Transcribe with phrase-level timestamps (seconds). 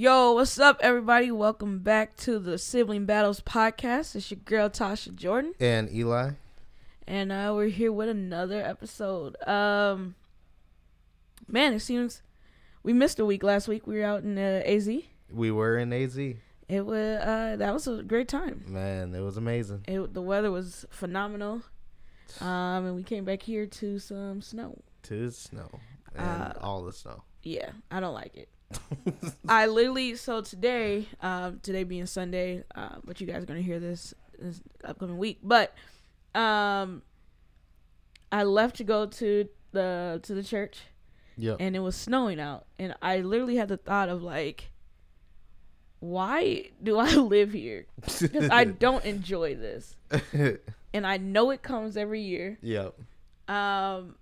[0.00, 1.30] Yo, what's up, everybody?
[1.30, 4.16] Welcome back to the Sibling Battles podcast.
[4.16, 6.30] It's your girl Tasha Jordan, And Eli.
[7.06, 9.36] and uh, we're here with another episode.
[9.46, 10.14] Um,
[11.46, 12.22] man, it seems
[12.82, 13.86] we missed a week last week.
[13.86, 14.88] We were out in uh, AZ.
[15.30, 16.16] We were in AZ.
[16.16, 18.64] It was uh, that was a great time.
[18.68, 19.84] Man, it was amazing.
[19.86, 21.60] It, the weather was phenomenal,
[22.40, 24.80] um, and we came back here to some snow.
[25.02, 25.68] To snow.
[26.16, 27.22] And Uh, all the snow.
[27.42, 28.48] Yeah, I don't like it.
[29.48, 33.80] I literally so today, um, today being Sunday, uh, but you guys are gonna hear
[33.80, 35.38] this this upcoming week.
[35.42, 35.74] But
[36.34, 37.02] um,
[38.32, 40.78] I left to go to the to the church,
[41.36, 41.56] Yep.
[41.60, 44.70] and it was snowing out, and I literally had the thought of like,
[46.00, 47.86] why do I live here?
[48.00, 49.96] Because I don't enjoy this,
[50.94, 52.58] and I know it comes every year.
[52.62, 52.94] yep.
[53.48, 54.14] Um,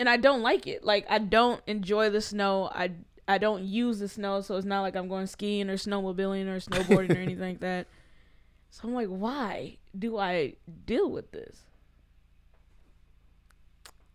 [0.00, 0.82] and I don't like it.
[0.84, 2.68] Like I don't enjoy the snow.
[2.74, 2.90] I
[3.28, 6.58] I don't use the snow, so it's not like I'm going skiing or snowmobiling or
[6.58, 7.86] snowboarding or anything like that.
[8.70, 10.54] So I'm like, why do I
[10.86, 11.58] deal with this?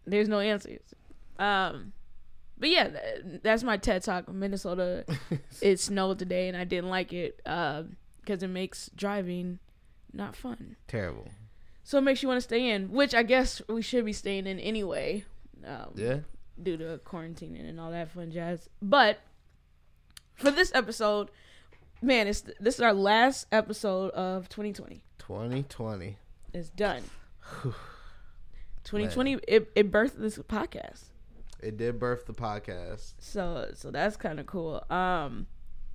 [0.05, 0.81] There's no answers.
[1.37, 1.93] Um,
[2.57, 4.27] but yeah, th- that's my TED talk.
[4.29, 5.05] Minnesota,
[5.61, 9.59] it snowed today, and I didn't like it because it makes driving
[10.13, 10.75] not fun.
[10.87, 11.29] Terrible.
[11.83, 14.47] So it makes you want to stay in, which I guess we should be staying
[14.47, 15.23] in anyway,
[15.65, 16.19] um, Yeah.
[16.61, 18.69] Due to quarantining and all that fun jazz.
[18.81, 19.19] But
[20.35, 21.29] for this episode,
[22.01, 25.03] man, it's this is our last episode of 2020.
[25.19, 26.17] 2020.
[26.53, 27.03] It's done.
[28.83, 31.05] 2020 it, it birthed this podcast.
[31.61, 33.13] It did birth the podcast.
[33.19, 34.83] So so that's kind of cool.
[34.89, 35.47] Um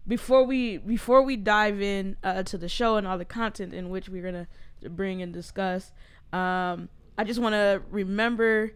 [0.07, 3.89] before we before we dive in uh, to the show and all the content in
[3.91, 4.47] which we're going
[4.83, 5.93] to bring and discuss,
[6.33, 8.73] um I just want to remember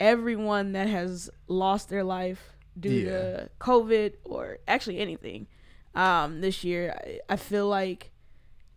[0.00, 3.10] everyone that has lost their life due Yeah.
[3.10, 5.46] to COVID or actually anything
[5.94, 6.94] um this year.
[7.04, 8.10] I, I feel like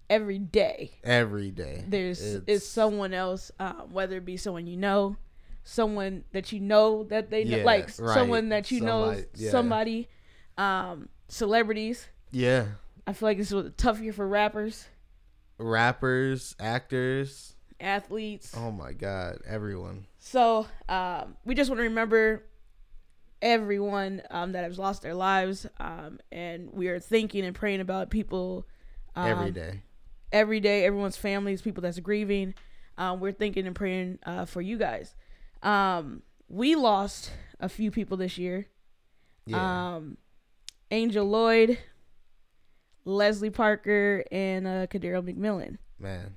[0.09, 1.83] every day Every day.
[1.87, 5.17] there's is It's- someone else, um, whether it be someone you know,
[5.63, 8.13] someone that you know that they know, like right.
[8.15, 9.51] someone that you know, Somebody- yeah.
[9.51, 10.09] somebody,
[10.57, 12.07] um, celebrities.
[12.31, 12.65] Yeah.
[13.05, 14.87] I feel like this was a tough year for rappers,
[15.57, 17.55] Rappers, actors.
[17.79, 18.53] athletes.
[18.55, 19.39] Oh my God.
[19.45, 20.05] Everyone.
[20.19, 22.45] So um, we just want to remember
[23.41, 28.09] everyone um, that has lost their lives, um, and we are thinking and praying about
[28.09, 28.67] people
[29.15, 29.81] um, Every day.
[30.31, 32.53] every day, everyone's families, people that's grieving.
[32.97, 35.15] Um, we're thinking and praying uh, for you guys.
[35.63, 37.31] Um, we lost
[37.61, 38.67] a few people this year.
[39.45, 39.95] Yeah.
[39.95, 40.17] Um,
[40.91, 41.77] Angel Lloyd,
[43.05, 45.77] Leslie Parker, and uh, Kadero McMillan.
[45.97, 46.35] Man.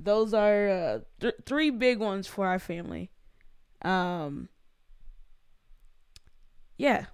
[0.00, 3.10] Those are uh, th- three big ones for our family.
[3.82, 4.48] Um,
[6.76, 7.06] yeah,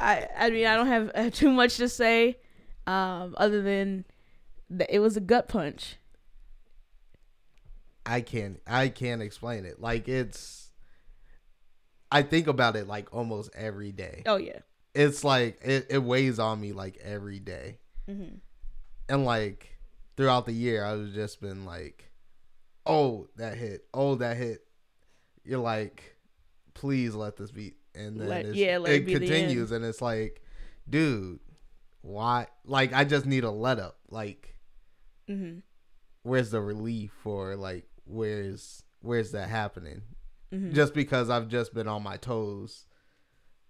[0.00, 2.38] I I mean I don't have uh, too much to say,
[2.86, 4.04] um, other than
[4.70, 5.96] that it was a gut punch.
[8.04, 9.80] I can't I can't explain it.
[9.80, 10.70] Like it's
[12.10, 14.22] I think about it like almost every day.
[14.26, 14.60] Oh yeah.
[14.94, 17.78] It's like it, it weighs on me like every day.
[18.08, 18.36] Mm-hmm.
[19.10, 19.68] and like
[20.16, 22.07] throughout the year i've just been like
[22.88, 24.60] oh that hit oh that hit
[25.44, 26.16] you're like
[26.74, 30.42] please let this be and then Let- it's, yeah, it it continues and it's like
[30.88, 31.40] dude
[32.02, 34.54] why like i just need a let up like
[35.28, 35.58] Mm-hmm.
[36.22, 40.02] where's the relief for like where's where's that happening
[40.50, 40.72] Mm-hmm.
[40.72, 42.86] just because i've just been on my toes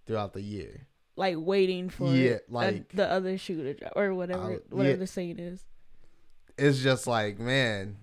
[0.07, 0.87] throughout the year
[1.17, 4.91] like waiting for Yeah, uh, like- the other shoe to drop or whatever I'll- whatever
[4.91, 4.95] yeah.
[4.95, 5.65] the saying is.
[6.57, 7.97] it's just like man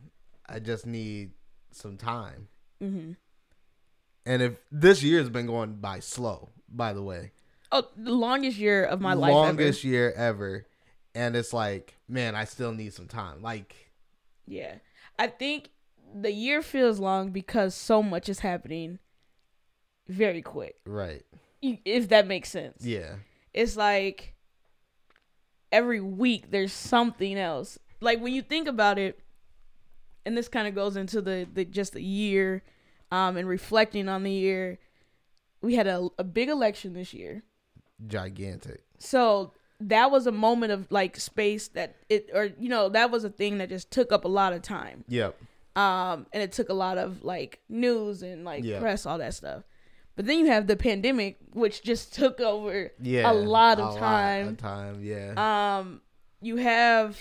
[0.49, 1.31] i just need
[1.71, 2.49] some time
[2.83, 3.13] Mm-hmm.
[4.27, 7.31] And if this year has been going by slow, by the way,
[7.73, 10.67] Oh, the longest year of my life longest year ever,
[11.15, 13.41] and it's like, man, I still need some time.
[13.41, 13.75] Like,
[14.47, 14.75] Yeah,
[15.19, 15.71] I think
[16.15, 18.99] the year feels long because so much is happening
[20.09, 20.77] very quick.
[20.85, 21.23] right?
[21.63, 22.85] If that makes sense.
[22.85, 23.17] Yeah,
[23.55, 24.35] It's like
[25.73, 27.79] every week there's something else.
[28.01, 29.19] Like when you think about it,
[30.27, 32.63] and this kind of goes into the, the just the year,
[33.11, 34.79] um, and reflecting on the year.
[35.63, 37.43] We had a, a big election this year.
[38.07, 38.83] gigantic.
[38.99, 43.25] So that was a moment of like space that it or you know that was
[43.25, 45.37] a thing that just took up a lot of time Yep.
[45.77, 48.81] um and it took a lot of like news and like Yeah.
[48.81, 49.65] press all that stuff
[50.15, 53.99] but then you have the pandemic which just took over Yeah, a lot of a
[53.99, 55.01] time of time.
[55.03, 55.35] Yeah,
[55.81, 56.01] um
[56.41, 57.21] you have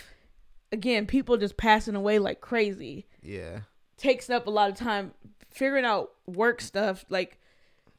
[0.72, 3.62] again people just passing away like crazy yeah,
[3.98, 5.14] takes up a lot of time
[5.50, 7.40] figuring out work stuff like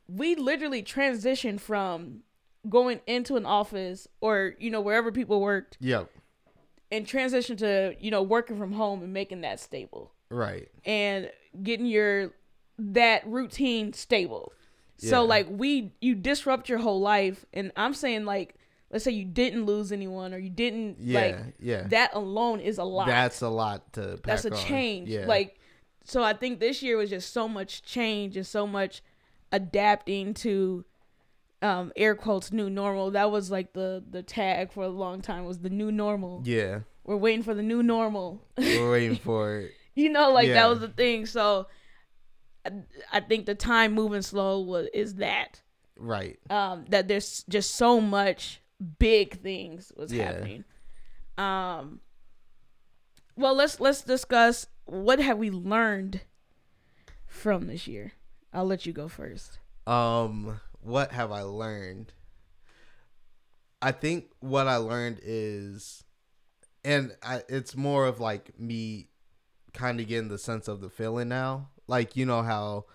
[0.09, 2.21] we literally transitioned from
[2.69, 6.11] going into an office or you know wherever people worked Yep.
[6.93, 10.69] and transition to you know working from home and making that stable Right.
[10.85, 11.31] and
[11.63, 12.33] getting your
[12.79, 14.53] that routine stable.
[14.99, 18.56] So like we you disrupt your whole life and I'm saying like
[18.97, 21.21] let's say you didn't lose anyone or you didn't Yeah.
[21.21, 21.83] like yeah.
[21.89, 23.07] that alone is a lot.
[23.07, 24.19] That's a lot to.
[24.25, 24.59] That's a on.
[24.65, 25.11] change.
[25.11, 25.27] Yeah.
[25.27, 25.59] Like
[26.05, 29.03] so I think this year was just so much change and so much
[29.53, 30.85] adapting to
[31.63, 33.11] um air quotes new normal.
[33.11, 36.43] That was like the the tag for a long time was the new normal.
[36.45, 36.81] Yeah.
[37.05, 38.43] We're waiting for the new normal.
[38.57, 39.73] We're waiting for it.
[39.95, 40.55] you know like Yeah.
[40.55, 41.67] that was the thing so
[42.65, 42.71] I,
[43.13, 45.61] I think the time moving slow was is that
[45.99, 46.39] Right.
[46.51, 48.61] um that there's just so much
[48.99, 50.25] big things was Yeah.
[50.25, 50.65] happening
[51.39, 52.01] um
[53.37, 56.21] well let's let's discuss what have we learned
[57.27, 58.13] from this year
[58.53, 62.13] i'll let you go first Um, what have I learned?
[63.83, 66.03] I think what I learned is,
[66.85, 69.09] and I, it's more of like me
[69.75, 71.69] kind of getting the sense of the feeling now.
[71.87, 72.87] Like, you know how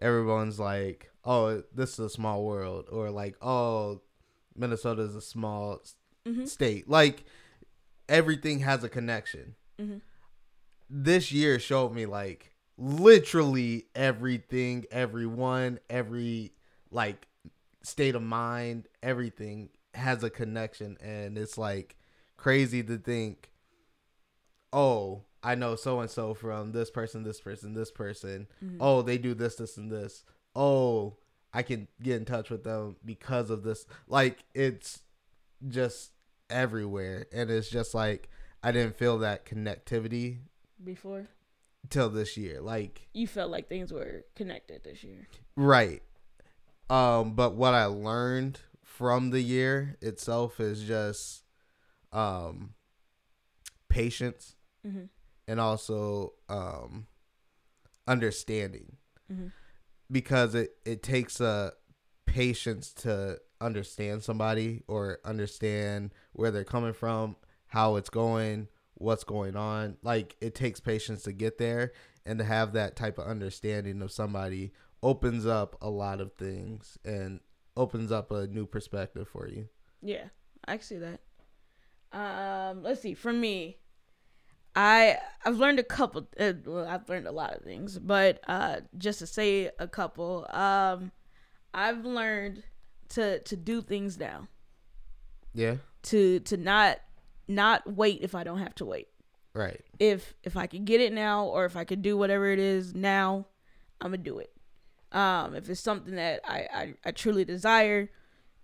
[0.00, 4.00] everyone's like, oh, this is a small world, or like, oh,
[4.56, 5.80] Minnesota is a small
[6.26, 6.46] Mhm.
[6.48, 6.88] state.
[6.88, 7.24] Like,
[8.08, 9.54] everything has a connection.
[9.78, 10.00] Mhm.
[10.88, 16.52] This year showed me like literally everything, everyone, every
[16.90, 17.28] like
[17.82, 21.96] state of mind, everything has a connection and it's like
[22.36, 23.50] crazy to think
[24.72, 28.46] oh, I know so and so from this person, this person, this person.
[28.62, 28.76] Mhm.
[28.80, 30.24] Oh, they do this this and this.
[30.54, 31.16] Oh,
[31.52, 33.86] I can get in touch with them because of this.
[34.06, 35.02] Like it's
[35.68, 36.12] just
[36.48, 38.28] everywhere and it's just like
[38.62, 40.38] I didn't feel that connectivity
[40.82, 41.28] before
[41.88, 42.60] till this year.
[42.60, 45.26] Like you felt like things were connected this year
[45.56, 46.02] Right.
[46.88, 51.44] Um, but what I learned from the year itself is just
[52.12, 52.74] um
[53.88, 54.56] patience
[54.86, 55.04] mm-hmm.
[55.46, 57.06] and also um
[58.06, 58.96] understanding.
[59.32, 59.52] Mhm.
[60.10, 61.72] Because it, it takes a
[62.26, 67.36] patience to understand somebody or understand where they're coming from,
[67.66, 69.96] how it's going, what's going on.
[70.02, 71.92] Like it takes patience to get there
[72.24, 74.72] and to have that type of understanding of somebody
[75.02, 77.40] opens up a lot of things and
[77.76, 79.68] opens up a new perspective for you.
[80.02, 80.26] Yeah,
[80.66, 81.20] I see that.
[82.12, 83.14] Um, let's see.
[83.14, 83.78] For me,
[84.74, 86.28] I I've learned a couple.
[86.38, 90.46] Uh, well, I've learned a lot of things, but uh, just to say a couple,
[90.50, 91.12] um,
[91.74, 92.62] I've learned
[93.10, 94.48] to to do things now.
[95.52, 95.76] Yeah.
[96.04, 96.98] To to not
[97.48, 99.08] not wait if I don't have to wait.
[99.52, 99.80] Right.
[99.98, 102.94] If if I could get it now, or if I could do whatever it is
[102.94, 103.46] now,
[104.00, 104.52] I'm gonna do it.
[105.12, 108.08] Um, if it's something that I I, I truly desire,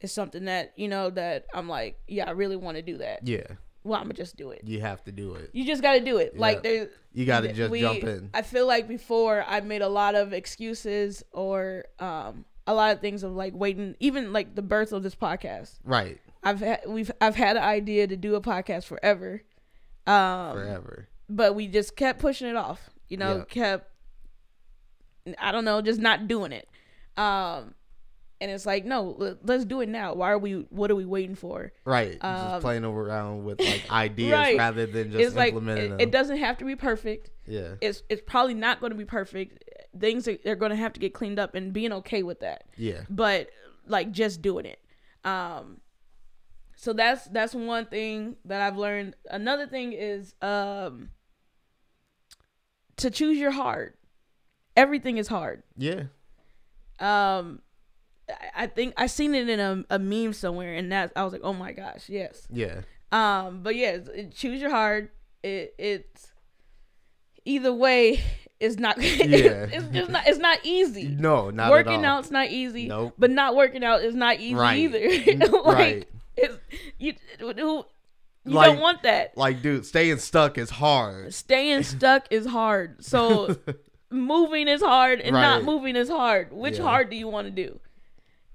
[0.01, 3.27] it's something that you know that I'm like, yeah, I really want to do that.
[3.27, 3.47] Yeah.
[3.87, 4.63] Well, I'm gonna just do it.
[4.65, 5.51] You have to do it.
[5.53, 6.33] You just got to do it.
[6.35, 6.41] Yeah.
[6.41, 8.31] Like there, You got to just we- jump in.
[8.35, 13.01] I feel like before I made a lot of excuses or um a lot of
[13.01, 13.95] things of like waiting.
[14.01, 15.79] Even like the birth of this podcast.
[15.85, 16.19] Right.
[16.43, 19.43] I've had we've I've had an idea to do a podcast forever.
[20.07, 21.09] Um, Forever.
[21.29, 22.91] but we just kept pushing it off.
[23.09, 23.45] You know, Yeah.
[23.45, 23.91] kept
[25.39, 26.69] I don't know, just not doing it.
[27.17, 27.75] Um,
[28.41, 30.15] and it's like, no, let's do it now.
[30.15, 30.67] Why are we?
[30.71, 31.73] What are we waiting for?
[31.85, 32.19] Right.
[32.21, 34.59] Um, just playing around with like ideas Right.
[34.59, 36.01] rather than just it's like implementing it, them.
[36.01, 37.31] it doesn't have to be perfect.
[37.47, 37.75] yeah.
[37.81, 39.65] It's it's probably not going to be perfect.
[39.99, 42.65] Things are, they're going to have to get cleaned up and being okay with that.
[42.77, 43.03] Yeah.
[43.09, 43.49] But
[43.87, 44.81] like just doing it.
[45.25, 45.81] Um,
[46.77, 49.17] so that's that's one thing that I've learned.
[49.31, 51.09] Another thing is um
[52.97, 53.95] to choose your hard.
[54.77, 55.63] Everything is hard.
[55.77, 56.05] Yeah.
[56.99, 57.61] Um,
[58.55, 61.43] I- think I seen it in a, a meme somewhere, and that I was like,
[61.45, 62.47] oh my gosh, yes.
[62.51, 62.81] Yeah.
[63.13, 63.99] Um, but yeah,
[64.35, 65.13] choose your heart.
[65.43, 66.33] It it's
[67.45, 68.21] either way.
[68.59, 68.97] It's not.
[69.03, 69.67] Yeah.
[69.71, 70.27] it's just not.
[70.27, 71.09] It's not easy.
[71.09, 72.19] No, not working at all.
[72.21, 72.89] out's not easy.
[72.89, 73.13] Nope.
[73.19, 74.79] But not working out is not easy Right.
[74.79, 75.47] either.
[75.63, 76.09] like right.
[76.39, 76.57] it's
[76.99, 77.13] you.
[77.39, 77.85] who- You
[78.47, 79.37] Like- don't want that.
[79.37, 81.35] Like, dude, staying stuck is hard.
[81.35, 83.05] Staying stuck is hard.
[83.05, 83.57] So
[84.11, 86.51] moving is hard and not moving is hard.
[86.51, 86.85] Which Yeah.
[86.85, 87.79] hard do you want to do?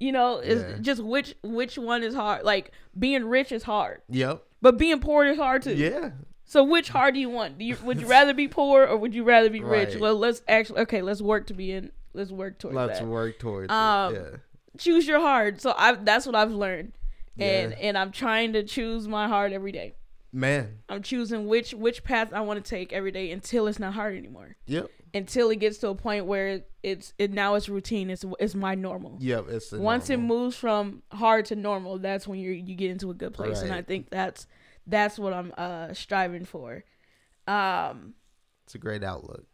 [0.02, 0.78] You know, it's Yeah.
[0.82, 2.44] just which which one is hard.
[2.44, 4.42] Like being rich is hard, Yep.
[4.60, 5.76] but being poor is hard too.
[5.76, 6.12] Yeah.
[6.44, 7.60] So which hard do you want?
[7.60, 9.90] Do you would you rather be poor or would you rather be rich?
[9.94, 10.02] Right.
[10.02, 11.04] Well, let's actually okay.
[11.04, 11.92] Let's work to be in.
[12.14, 13.08] Let's work towards Let's that.
[13.08, 14.22] work towards Um, it.
[14.32, 14.38] Yeah.
[14.80, 15.62] Choose your hard.
[15.62, 16.94] So I that's what I've learned,
[17.38, 17.78] and Yeah.
[17.80, 19.94] and I'm trying to choose my hard every day.
[20.34, 20.80] Man.
[20.90, 24.16] I'm choosing which which path I want to take every day until it's not hard
[24.18, 24.56] anymore.
[24.66, 24.90] Yep.
[25.14, 28.10] Until it gets to a point where it's it now it's routine.
[28.10, 29.18] It's it's my normal.
[29.20, 33.10] Yep, it's Once it moves from hard to normal, that's when you you get into
[33.12, 34.48] a good place, and I think that's
[34.88, 36.84] that's what I'm uh striving for.
[37.48, 38.14] Um,
[38.66, 39.46] it's a great outlook.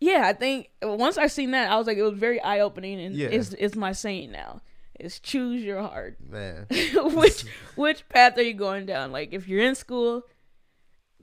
[0.00, 3.00] yeah, I think once I seen that, I was like, it was very eye opening,
[3.00, 3.28] and Yeah.
[3.28, 4.60] it's it's my saying now.
[4.98, 6.18] Is choose your heart.
[6.28, 6.66] Man.
[6.94, 7.42] which
[7.74, 9.12] which path are you going down?
[9.12, 10.22] Like if you're in school,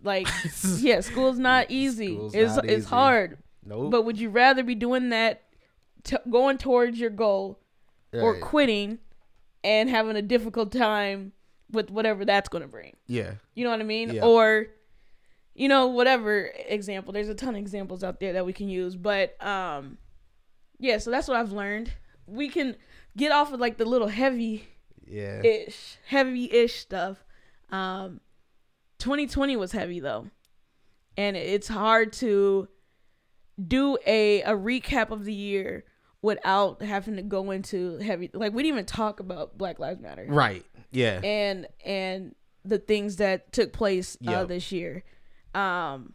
[0.04, 0.28] like
[0.78, 2.16] yeah, school's not easy.
[2.16, 2.90] School's it's not it's easy.
[2.90, 3.38] hard.
[3.68, 3.92] Nope.
[3.92, 5.44] But would you rather be doing that,
[6.04, 7.60] t- going towards your goal,
[8.14, 8.42] or Right.
[8.42, 9.00] quitting
[9.64, 11.34] and having a difficult time
[11.70, 12.96] with whatever that's going to bring?
[13.08, 13.34] Yeah.
[13.56, 14.14] You know what I mean?
[14.14, 14.24] Yeah.
[14.26, 14.68] Or,
[15.54, 17.12] you know, whatever example.
[17.12, 18.96] There's a ton of examples out there that we can use.
[18.96, 19.98] But um,
[20.80, 20.98] yeah.
[21.00, 21.92] So that's what I've learned.
[22.26, 22.76] We can
[23.18, 24.68] get off of like the little heavy
[25.06, 25.42] Yeah.
[25.44, 27.24] ish, heavy ish stuff.
[27.72, 28.22] Um,
[29.00, 30.28] 2020 was heavy though,
[31.18, 32.68] and it's hard to
[33.66, 35.84] do a a recap of the year
[36.22, 38.30] without having to go into heavy.
[38.34, 40.66] Like we didn't even talk about Black Lives Matter right.
[40.92, 41.20] Yeah.
[41.24, 42.36] and and
[42.66, 45.04] the things that took place uh, this year.
[45.56, 46.14] Um,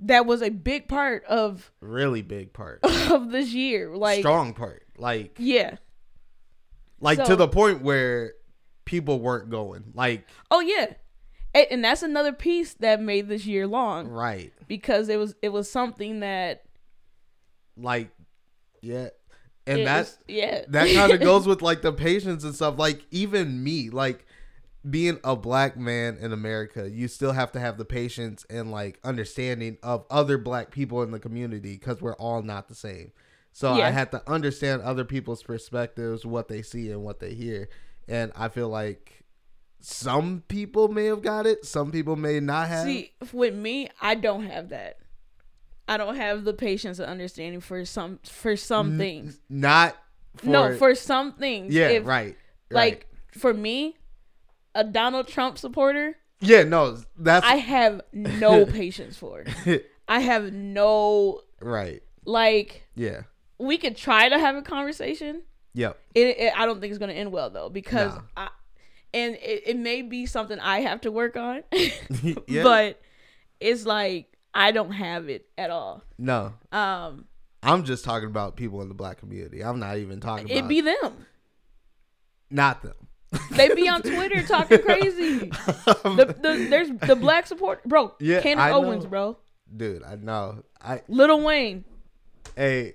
[0.00, 2.80] that was a big part of really big part.
[2.84, 3.94] of this year.
[3.96, 4.86] Like Strong part.
[4.96, 5.76] Like yeah.
[7.00, 8.34] like So- to the point where
[8.84, 9.84] people weren't going.
[9.94, 10.94] Like Oh yeah.
[11.54, 14.08] And, and that's another piece that made this year long.
[14.08, 14.52] right.
[14.68, 16.64] because it was it was something that
[17.76, 18.10] Like
[18.82, 19.08] yeah.
[19.66, 22.78] And it that's was- yeah that kind of goes with like the patience and stuff.
[22.78, 24.26] Like even me, like
[24.88, 28.98] being a black man in America, you still have to have the patience and like
[29.02, 33.12] understanding of other black people in the community because we're all not the same.
[33.52, 33.86] So Yeah.
[33.86, 37.68] I had to understand other people's perspectives, what they see and what they hear.
[38.08, 39.23] And I feel like
[39.84, 42.84] some people may have got it, some people may not have.
[42.84, 44.98] see with me I don't have that
[45.86, 49.94] I don't have the patience and understanding for some for some N- things Not
[50.36, 52.36] for, no for some things yeah, If- right.
[52.70, 53.96] like for me
[54.74, 59.44] a Donald Trump supporter yeah, no, that's I have no patience for
[60.08, 62.02] I have no right.
[62.24, 63.22] like Yeah.
[63.58, 65.42] we could try to have a conversation
[65.74, 65.98] Yep.
[66.14, 68.22] it, it I don't think it's gonna end well though because No.
[68.36, 68.48] I
[69.14, 71.62] and it, it may be something I have to work on,
[72.46, 72.62] Yeah.
[72.62, 73.00] but
[73.60, 76.02] it's like I don't have it at all.
[76.18, 76.52] No.
[76.72, 77.26] Um,
[77.62, 79.62] I'm just talking about people in the black community.
[79.62, 81.26] I'm not even talking about it about be them.
[82.50, 82.94] not them.
[83.52, 85.38] They be on Twitter talking crazy.
[85.38, 88.14] The, the there's the black support, bro.
[88.20, 88.84] Yeah, Candace I know.
[88.84, 89.38] Owens, bro.
[89.74, 90.62] Dude, I know.
[90.80, 91.84] I Lil Wayne,
[92.56, 92.94] hey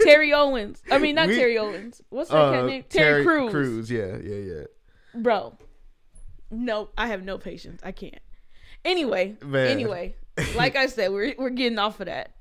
[0.00, 0.82] Terry Owens.
[0.90, 2.02] I mean, not We- Terry Owens.
[2.10, 2.84] What's that uh, name?
[2.88, 3.50] Terry, Crews.
[3.50, 4.64] Crews, yeah, yeah, yeah.
[5.14, 5.56] Bro.
[6.50, 7.80] No, I have no patience.
[7.82, 8.20] I can't.
[8.84, 9.68] Anyway, Man.
[9.68, 10.14] anyway,
[10.54, 12.32] like I said, we're we're getting off of that.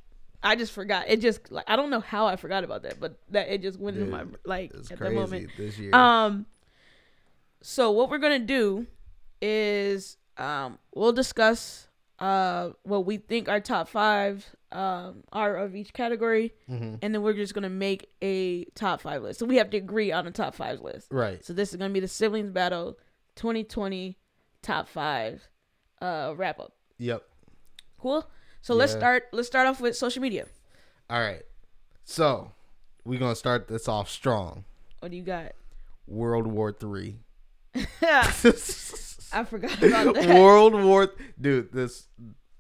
[0.44, 1.06] I just forgot.
[1.08, 3.80] It just like I don't know how I forgot about that, but that it just
[3.80, 5.50] went into my like at the moment.
[5.58, 5.96] this year.
[5.96, 6.46] Um.
[7.62, 8.86] So what we're gonna do
[9.42, 11.88] is um we'll discuss
[12.20, 17.00] uh what we think our top five um are of each category, Mhm.
[17.02, 19.40] and then we're just gonna make a top five list.
[19.40, 21.08] So we have to agree on a top five list.
[21.12, 21.44] Right.
[21.46, 22.98] So this is gonna be the siblings battle
[23.36, 24.18] 2020
[24.62, 25.48] top five
[26.02, 26.76] uh wrap up.
[26.98, 27.24] Yep.
[28.00, 28.30] Cool.
[28.62, 29.24] So let's start.
[29.32, 30.46] Let's start off with social media.
[31.10, 31.44] All right.
[32.06, 32.52] So
[33.04, 34.66] we're gonna start this off strong.
[35.00, 35.52] What do you got?
[36.08, 37.20] World War Three.
[38.02, 40.40] I forgot about that.
[40.40, 41.72] World War, dude.
[41.74, 42.08] This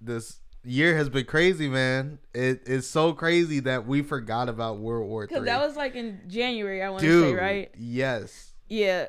[0.02, 2.20] this year has been crazy, man.
[2.34, 5.36] It is so crazy that we forgot about World War Three.
[5.36, 6.82] Because that was like in January.
[6.82, 7.72] I want to say right.
[7.78, 8.54] Yes.
[8.70, 9.08] Yeah.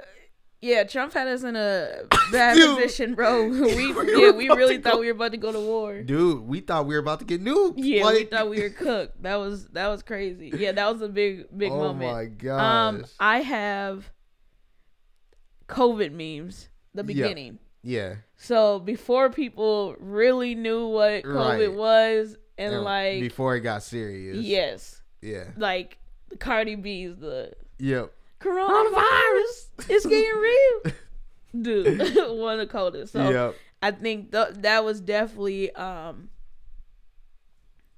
[0.61, 2.77] Yeah, Trump had us in a bad Dude.
[2.77, 3.49] position, bro.
[3.51, 6.01] We, were yeah, we really thought go- we were about to go to war.
[6.03, 7.75] Dude, we thought we were about to get nuked.
[7.77, 9.23] Yeah, we thought we were cooked.
[9.23, 10.53] That was that was crazy.
[10.57, 12.11] Yeah, that was a big big oh moment.
[12.13, 12.63] my gosh.
[12.63, 14.11] Um, I have
[15.69, 16.69] COVID memes.
[16.95, 17.55] The beginning.
[17.55, 17.59] yeah.
[18.37, 21.73] So before people really knew what COVID Right.
[21.73, 24.39] was, and And like before it got serious.
[24.39, 25.45] yes, Yeah.
[25.57, 25.99] like
[26.29, 28.13] the Cardi B's the Yep.
[28.41, 30.93] coronavirus, it's getting real,
[31.63, 31.99] dude.
[32.39, 33.13] one of the coldest.
[33.13, 33.55] So yep.
[33.83, 36.31] I think th- that was definitely um.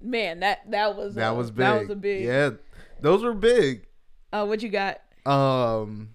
[0.00, 1.58] Man, that that was That uh, was big.
[1.58, 2.24] That was a big.
[2.24, 2.50] Yeah.
[3.00, 3.86] Those were big.
[4.32, 5.00] Uh, what you got?
[5.24, 6.10] Um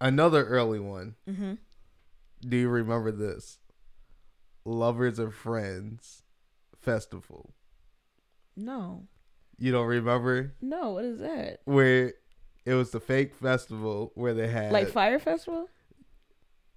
[0.00, 1.14] another early one.
[1.28, 1.54] Mm-hmm.
[2.46, 3.58] Do you remember this?
[4.64, 6.22] Lovers and Friends
[6.78, 7.54] Festival.
[8.56, 9.06] No,
[9.58, 10.90] You don't remember no.
[10.92, 11.60] What is that?
[11.64, 12.12] where
[12.66, 15.68] it was the fake festival where they had Like Fire Festival?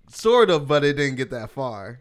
[0.09, 1.99] sort of, but it didn't get that far.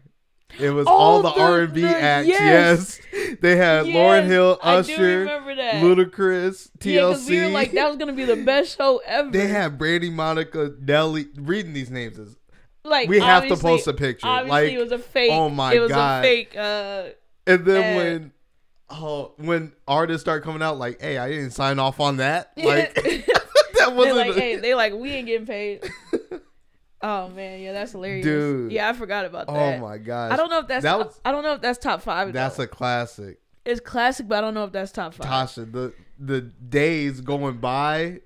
[0.59, 2.27] It was Oh, all the the- R and B acts.
[2.27, 2.99] yes.
[3.11, 3.37] Yes.
[3.41, 5.25] they had Lauryn Hill, Usher.
[5.25, 7.29] Ludacris, Yeah, TLC.
[7.29, 9.31] we were like, that was gonna be the best show ever.
[9.31, 11.27] they had Brandy, Monica, Nelly.
[11.35, 12.35] Reading these names is
[12.83, 14.27] like we have to post a picture.
[14.27, 15.31] Obviously, Like, it was a fake.
[15.31, 15.75] oh my god.
[15.75, 16.19] it was God.
[16.25, 16.55] a fake.
[16.55, 17.03] Uh,
[17.47, 18.31] and then and- when
[18.89, 22.51] oh when artists start coming out like, hey, I didn't sign off on that.
[22.57, 23.43] Like that
[23.77, 24.17] they're wasn't.
[24.17, 25.89] like, a- hey, they like, we ain't getting paid.
[27.01, 28.23] oh man, yeah, that's hilarious.
[28.25, 28.71] Dude.
[28.71, 29.53] yeah, I forgot about that.
[29.53, 30.31] oh my god.
[30.31, 30.83] I don't know if that's.
[30.83, 32.31] That was- I don't know if that's top five.
[32.33, 32.63] That's though.
[32.63, 33.39] a classic.
[33.65, 35.27] It's classic, but I don't know if that's top five.
[35.27, 38.19] Tasha, the the days going by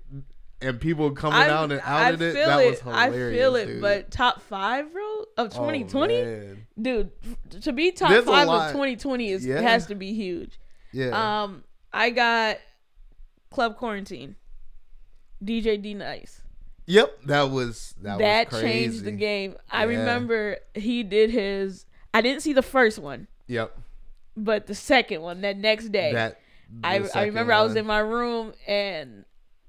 [0.60, 2.70] and people coming I, out and I out of it, that it.
[2.70, 3.38] was I hilarious.
[3.38, 3.80] feel it, dude.
[3.80, 5.02] but top five, bro,
[5.36, 6.66] of Oh, 2020, man.
[6.80, 7.10] dude,
[7.62, 9.60] to be top There's five of 2020 is Yeah.
[9.60, 10.58] has to be huge.
[10.92, 11.42] yeah.
[11.42, 12.58] Um, I got
[13.50, 14.36] Club Quarantine,
[15.42, 16.42] DJ D Nice.
[16.86, 19.56] yep, that was that, That, was changed the game.
[19.70, 19.98] I Yeah.
[20.00, 21.86] remember he did his.
[22.12, 23.76] I didn't see the first one, Yep.
[24.36, 26.12] but the second one that next day.
[26.12, 26.40] That
[26.84, 29.24] I, I remember I was in my room and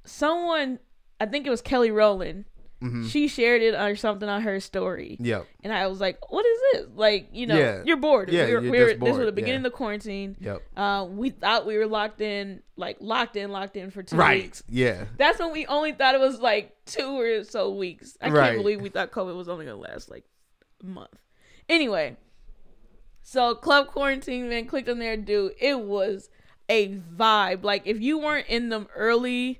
[0.10, 0.80] someone,
[1.20, 2.46] I think it was Kelly Rowland,
[2.82, 3.10] Mhm.
[3.10, 5.18] she shared it or something on her story.
[5.20, 5.46] Yep.
[5.66, 6.88] And I was like, what is this?
[6.96, 7.82] Like, you know, Yeah.
[7.86, 8.30] you're bored.
[8.32, 9.68] Yeah, we were, we were, just This was the beginning yeah.
[9.68, 10.38] of the quarantine.
[10.40, 10.62] Yep.
[10.78, 14.44] Uh, we thought we were locked in, like locked in, locked in for two Right.
[14.44, 14.64] weeks.
[14.70, 15.06] Yeah.
[15.18, 18.18] That's when we only thought it was like two or so weeks.
[18.22, 18.46] I Right.
[18.52, 20.24] can't believe we thought COVID was only gonna last like
[20.82, 21.10] a month.
[21.68, 22.16] Anyway,
[23.22, 25.54] so Club Quarantine, man, clicked on there, dude.
[25.60, 26.30] It was
[26.70, 27.64] a vibe.
[27.64, 29.60] Like if you weren't in them early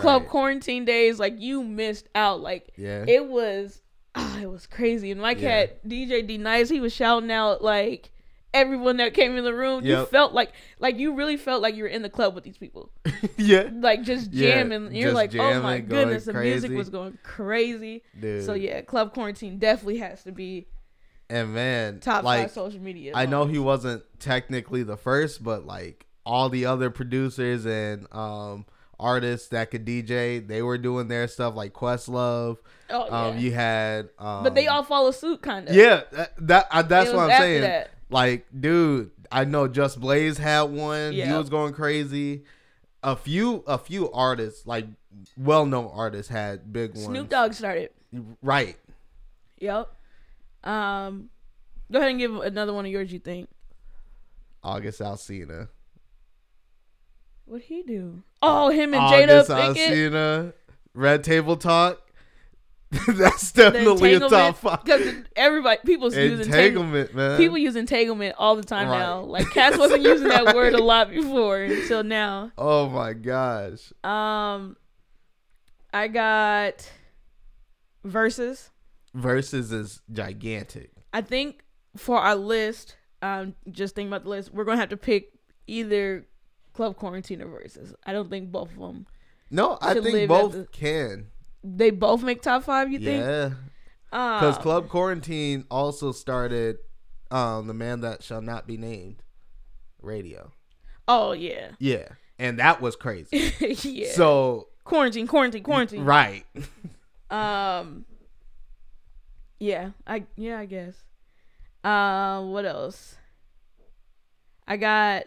[0.00, 0.30] Club Right.
[0.30, 2.40] Quarantine days, like you missed out.
[2.40, 3.04] Like Yeah.
[3.06, 3.82] it was,
[4.14, 5.10] ah, it was crazy.
[5.10, 5.66] And Mike Yeah.
[5.86, 6.68] DJ D Nice.
[6.68, 8.10] He was shouting out like
[8.52, 9.84] everyone that came in the room.
[9.84, 12.56] You felt like, like you really felt like you were in the club with these
[12.56, 12.90] people
[13.36, 13.68] yeah.
[13.72, 14.94] like just Yeah, jamming.
[14.94, 18.02] You're just like, oh my jamming, going goodness, the music was going crazy.
[18.18, 18.44] Dude.
[18.44, 20.68] So yeah, Club Quarantine definitely has to be
[21.28, 23.12] And man, top like five social media.
[23.14, 28.64] I know he wasn't technically the first, but like all the other producers and um
[28.98, 32.58] artists that could DJ, they were doing their stuff like Questlove.
[32.90, 35.74] Oh yeah, Um you had um but they all follow suit, kind of.
[35.74, 37.62] Yeah, that, that I, that's what I'm saying.
[37.62, 37.90] that.
[38.10, 41.12] Like, dude, I know Just Blaze had one.
[41.12, 42.44] He was going crazy.
[43.02, 44.86] A few a few artists, like
[45.36, 47.04] well known artists had big ones.
[47.04, 47.90] Snoop Dogg started.
[48.42, 48.76] Right.
[49.58, 49.92] Yep.
[50.62, 51.30] Um,
[51.90, 53.12] go ahead and give another one of yours.
[53.12, 53.48] You think?
[54.62, 55.68] August Alsina.
[57.46, 58.22] What he do?
[58.42, 60.52] Oh, him and Jada Pinkett.
[60.94, 62.00] Red Table Talk.
[63.08, 64.84] That's definitely a top five.
[64.84, 67.10] Because everybody, people's using entanglement.
[67.10, 67.36] Entanglement, man.
[67.38, 68.98] People use entanglement all the time Right.
[69.00, 69.20] now.
[69.22, 72.52] Like Cass wasn't using that word a lot before until now.
[72.56, 73.92] oh my gosh.
[74.04, 74.76] Um,
[75.92, 76.88] I got
[78.06, 78.70] Verzuz.
[79.16, 80.92] Verzuz is gigantic.
[81.12, 81.64] I think
[81.96, 85.32] for our list, um, just think about the list, we're gonna have to pick
[85.66, 86.26] either
[86.74, 87.94] Club Quarantine or Verzuz.
[88.04, 89.06] I don't think both of them.
[89.50, 91.28] No, I think both the- can.
[91.62, 92.92] They both make top five.
[92.92, 93.22] You think?
[93.24, 93.50] Yeah.
[94.10, 96.76] Because Club Quarantine also started
[97.30, 99.16] um, The Man That Shall Not Be Named
[100.02, 100.52] radio.
[101.08, 102.08] Oh yeah, Yeah.
[102.38, 103.52] And that was crazy.
[103.82, 104.12] yeah.
[104.12, 106.04] So, quarantine, quarantine, quarantine.
[106.04, 106.44] right.
[107.30, 108.04] Um.
[109.58, 110.94] Yeah, I yeah I guess.
[111.82, 113.16] Uh, what else?
[114.68, 115.24] I got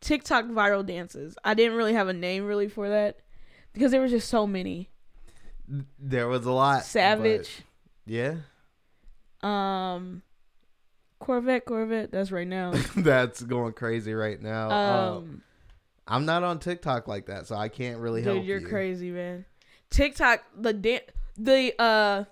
[0.00, 1.36] TikTok viral dances.
[1.44, 3.18] I didn't really have a name really for that
[3.72, 4.88] because there were just so many.
[5.98, 6.84] There was a lot.
[6.84, 7.62] Savage,
[8.06, 8.36] yeah.
[9.42, 10.22] um,
[11.18, 12.10] Corvette, Corvette.
[12.10, 12.72] That's right now.
[12.96, 14.70] That's going crazy right now.
[14.70, 15.42] Uh, Um,
[16.08, 18.66] I'm not on TikTok like that, so I can't really dude, help you're you.
[18.66, 19.44] crazy, man.
[19.90, 21.00] TikTok, the dan-
[21.36, 22.24] the uh,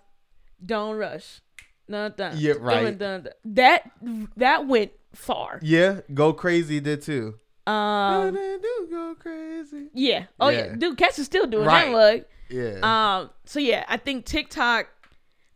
[0.64, 1.40] don't rush.
[1.88, 2.98] Dun, dun, Yeah, dun, right.
[2.98, 3.28] dun, dun.
[3.44, 3.90] That
[4.36, 5.58] that went far.
[5.62, 7.36] Yeah, Go Crazy did too.
[7.68, 9.88] Um, do go crazy.
[9.94, 10.24] Yeah.
[10.40, 10.74] Oh yeah, Yeah.
[10.76, 11.92] dude, cats is still doing Right.
[11.92, 12.28] that look.
[12.50, 12.78] Yeah.
[13.20, 13.30] Um.
[13.44, 14.86] So yeah, I think TikTok.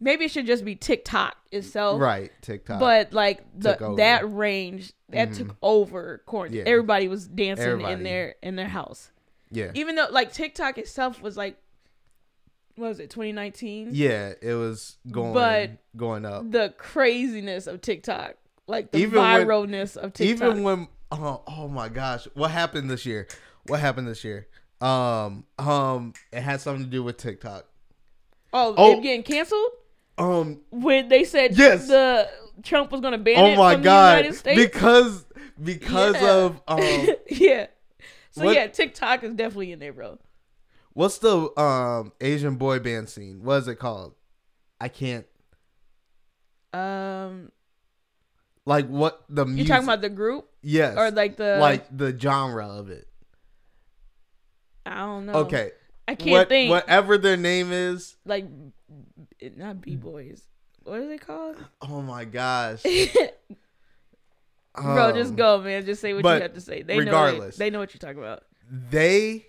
[0.00, 2.00] Maybe it should just be TikTok itself.
[2.00, 2.80] right, TikTok.
[2.80, 5.36] But like the that range that Mhm.
[5.36, 6.58] took over quarantine.
[6.66, 6.72] Yeah.
[6.72, 7.92] Everybody was dancing Everybody.
[7.94, 9.10] in their in their house.
[9.50, 9.70] yeah.
[9.74, 11.56] Even though like TikTok itself was like,
[12.76, 13.90] what was it 2019?
[13.92, 16.50] Yeah, it was going But- going up.
[16.50, 18.34] The craziness of TikTok,
[18.66, 20.46] like the Even when- viralness of TikTok.
[20.48, 23.28] Even when oh, oh my gosh, what happened this year?
[23.66, 24.48] What happened this year?
[24.80, 27.66] Um um it had something to do with TikTok.
[28.52, 28.92] oh, oh.
[28.98, 29.70] it getting canceled
[30.18, 31.86] Um when they said Yes.
[31.86, 32.28] the
[32.64, 34.12] Trump was going to ban oh it my from god.
[34.12, 34.60] the United States.
[34.60, 35.24] Because
[35.62, 36.32] because Yeah.
[36.32, 37.66] of um yeah.
[38.32, 40.18] So What- yeah, TikTok is definitely in there, bro.
[40.94, 43.44] what's the um Asian boy band scene?
[43.44, 44.14] What is it called?
[44.80, 45.26] I can't
[46.72, 47.52] Um,
[48.64, 52.66] Like what the You talking about the group yes, or like the like the genre
[52.68, 53.08] of it.
[54.86, 55.32] I don't know.
[55.34, 55.72] Okay,
[56.06, 56.70] I can't what think.
[56.70, 58.16] whatever their name is.
[58.24, 58.46] Like
[59.56, 60.42] not b boys.
[60.84, 61.56] What is it called?
[61.80, 62.82] Oh my gosh,
[64.74, 65.84] Bro, just Um, go, man.
[65.84, 66.82] Just say what you have to say.
[66.82, 67.40] They regardless.
[67.40, 67.46] know.
[67.48, 67.58] It.
[67.58, 68.44] They know what you're talking about.
[68.70, 69.46] They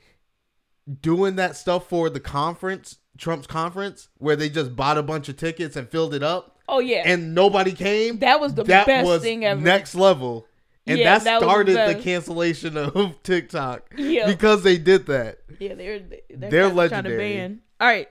[1.02, 5.38] doing that stuff for the conference, Trump's conference, where they just bought a bunch of
[5.38, 8.20] tickets and filled it up, Oh yeah, and nobody came.
[8.20, 9.60] that was the that best was thing ever.
[9.62, 10.48] next level.
[10.86, 14.28] And Yeah, that that was the started the, cancellation of TikTok Yeah.
[14.28, 15.40] because they did that.
[15.60, 17.18] Yeah, they're They're they're, they're trying to legendary.
[17.18, 17.62] ban.
[17.80, 18.08] All right,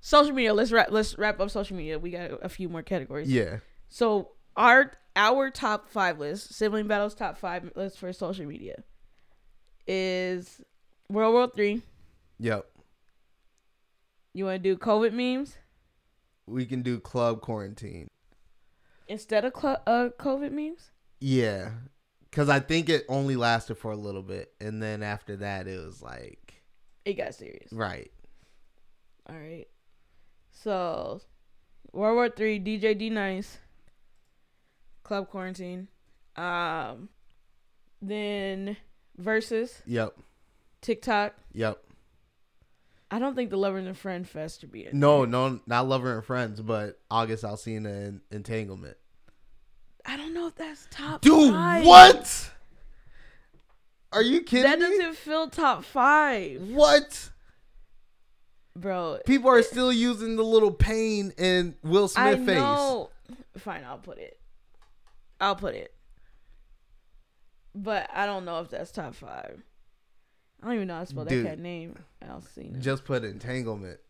[0.00, 0.54] social media.
[0.54, 0.90] Let's wrap.
[0.90, 1.98] Let's wrap up social media.
[1.98, 3.30] We got a few more categories.
[3.30, 3.58] Yeah.
[3.88, 8.82] So our our top five list, sibling battles top five list for social media,
[9.86, 10.62] is
[11.08, 11.82] World War Three.
[12.38, 12.66] Yep.
[14.34, 15.56] You want to do COVID memes
[16.48, 18.08] We can do club quarantine.
[19.06, 20.90] instead of cl- uh, COVID memes?
[21.20, 21.70] Yeah.
[22.30, 24.52] Cause I think it only lasted for a little bit.
[24.60, 26.62] And then after that it was like
[27.04, 27.72] It got serious.
[27.72, 28.10] right.
[29.28, 29.66] All right.
[30.50, 31.20] So,
[31.92, 33.58] World War Three, DJ D Nice,
[35.04, 35.88] Club Quarantine,
[36.36, 37.08] um,
[38.02, 38.76] then
[39.20, 40.16] Verzuz Yep.
[40.80, 41.34] TikTok.
[41.52, 41.82] Yep.
[43.10, 44.98] I don't think the Lover and the Friend Fest should be in.
[44.98, 48.96] No, no, not lover and friends, but August Alsina and entanglement.
[50.04, 51.22] I don't know if that's top.
[51.22, 51.84] Dude, five.
[51.86, 52.50] what?
[54.12, 54.98] Are you kidding That me?
[54.98, 57.30] doesn't feel top five, What?
[58.76, 59.18] bro.
[59.26, 62.56] People are still using the little pain in Will I Smith face.
[62.58, 63.10] know.
[63.58, 64.38] Fine, I'll put it.
[65.40, 65.94] I'll put it.
[67.74, 69.62] But I don't know if that's top five.
[70.62, 71.44] I don't even know how to spell Dude.
[71.44, 71.96] that cat name.
[72.24, 72.80] Alsina.
[72.80, 74.00] Just put entanglement.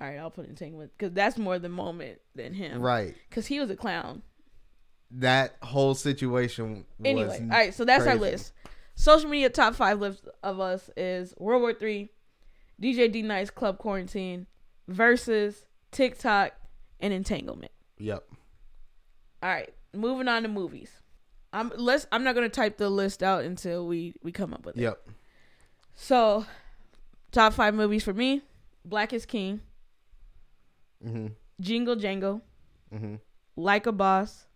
[0.00, 2.80] All right, I'll put entanglement because that's more the moment than him.
[2.80, 3.14] Right.
[3.28, 4.22] Because he was a clown.
[5.10, 8.52] That whole situation was Anyway, all right, so that's our list.
[8.94, 12.10] Social media top five list of us is World War Three,
[12.80, 14.46] DJ D Nice Club Quarantine,
[14.90, 16.52] Verzuz TikTok
[17.00, 17.72] and entanglement.
[17.98, 18.24] Yep.
[19.42, 20.90] All right, moving on to movies.
[21.52, 22.06] I'm let's.
[22.12, 24.82] I'm not gonna type the list out until we we come up with it.
[24.82, 25.08] Yep.
[26.02, 26.46] So,
[27.32, 28.42] top five movies for me:
[28.84, 29.60] Black is King,
[31.04, 31.34] Mhm.
[31.60, 32.40] Jingle Jangle,
[32.94, 33.20] Mhm.
[33.56, 34.46] Like a Boss.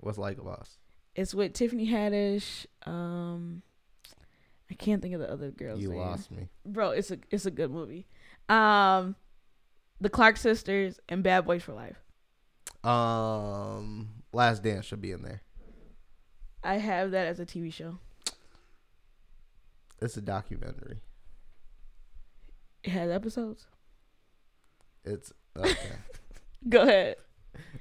[0.00, 0.78] What's like a boss?
[1.14, 2.64] It's with Tiffany Haddish.
[2.86, 3.62] Um,
[4.70, 5.98] I can't think of the other girl's You name.
[6.00, 6.48] lost me.
[6.64, 8.06] Bro, it's a it's a good movie.
[8.48, 9.16] Um,
[10.00, 12.02] the Clark sisters and Bad Boys for Life.
[12.84, 15.42] Um, Last Dance should be in there.
[16.62, 17.98] I have that as a TV show.
[20.00, 20.98] It's a documentary.
[22.82, 23.66] It has episodes.
[25.04, 25.74] It's okay.
[26.68, 27.16] Go ahead.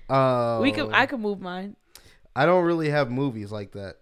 [0.09, 1.75] um, we could I could move mine.
[2.35, 3.97] I don't really have movies like that.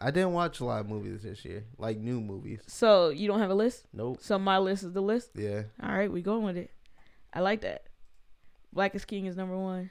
[0.00, 2.60] I didn't watch a lot of movies this year, like new movies.
[2.66, 3.86] So you don't have a list.
[3.92, 4.18] Nope.
[4.20, 5.30] So my list is the list.
[5.34, 5.62] Yeah.
[5.82, 6.70] All right, we going with it.
[7.32, 7.84] I like that.
[8.72, 9.90] Black is King is number one.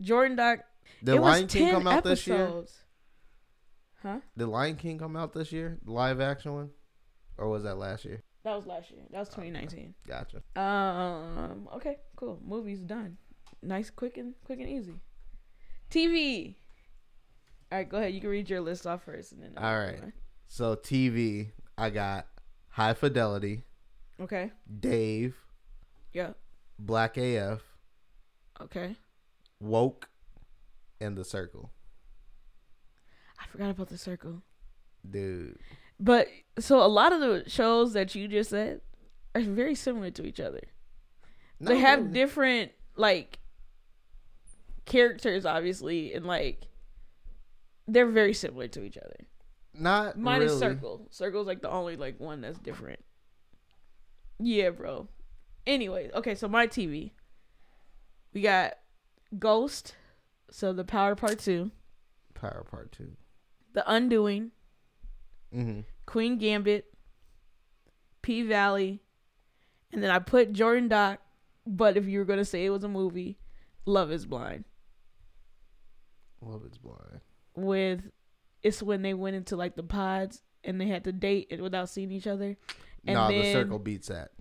[0.00, 0.60] Jordan Doc.
[1.02, 2.64] Did it Lion was King 10 come out this year?
[4.04, 4.20] Huh?
[4.36, 5.78] Did Lion King come out this year?
[5.84, 6.70] The live action one,
[7.38, 8.22] or was that last year?
[8.44, 9.00] That was last year.
[9.10, 9.94] That was 2019.
[10.06, 10.42] Gotcha.
[10.60, 11.68] Um.
[11.76, 11.96] Okay.
[12.14, 12.38] Cool.
[12.46, 13.16] Movies done.
[13.62, 15.00] Nice, quick and quick and easy.
[15.90, 16.56] TV.
[17.72, 17.88] All right.
[17.88, 18.12] Go ahead.
[18.12, 19.54] You can read your list off first, and then.
[19.56, 20.12] I'll All right.
[20.48, 22.26] So TV, I got
[22.68, 23.62] High Fidelity,
[24.20, 24.52] Okay.
[24.80, 25.34] Dave,
[26.12, 26.32] Yeah.
[26.78, 27.62] Black AF,
[28.60, 28.94] Okay.
[29.58, 30.10] Woke,
[31.00, 31.70] and The Circle.
[33.54, 34.42] Forgot about the circle.
[35.08, 35.60] Dude,
[36.00, 36.26] But
[36.58, 38.80] so a lot of the shows that you just said
[39.32, 40.62] are very similar to each other.
[41.60, 42.12] they have really.
[42.12, 43.38] different like
[44.86, 46.62] characters, obviously, and like
[47.86, 49.14] they're very similar to each other.
[49.72, 50.58] not Minus really.
[50.58, 51.06] Circle.
[51.12, 52.98] Circle's like the only like one that's different.
[54.40, 55.06] Yeah, bro.
[55.64, 57.12] Anyway, okay, so my TV.
[58.32, 58.74] We got
[59.38, 59.94] Ghost,
[60.50, 61.70] so the Power Part Two,
[62.34, 63.12] Power Part Two.
[63.74, 64.50] The Undoing,
[65.54, 65.80] Mm-hmm.
[66.06, 66.86] Queen Gambit,
[68.22, 69.00] P Valley,
[69.92, 71.20] and then I put Jordan Doc.
[71.66, 73.38] But if you were gonna say it was a movie,
[73.86, 74.64] Love Is Blind.
[76.40, 77.20] Love is blind.
[77.56, 78.10] With
[78.62, 81.88] it's when they went into like the pods and they had to date it without
[81.88, 82.56] seeing each other.
[83.06, 84.32] And no, the circle beats that.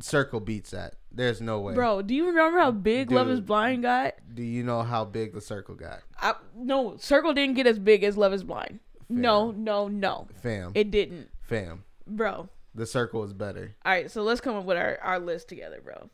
[0.00, 0.96] Circle beats that.
[1.12, 1.74] There's no way.
[1.74, 4.14] Bro, do you remember how big Love Is Blind got?
[4.34, 6.00] Do you know how big the circle got?
[6.20, 8.80] I, no, Circle didn't get as big as Love Is Blind.
[9.08, 10.72] No, no, no, Fam.
[10.74, 11.84] it didn't, fam.
[12.06, 12.48] bro.
[12.74, 13.76] The circle is better.
[13.84, 16.10] All right, so let's come up with our, our list together, bro.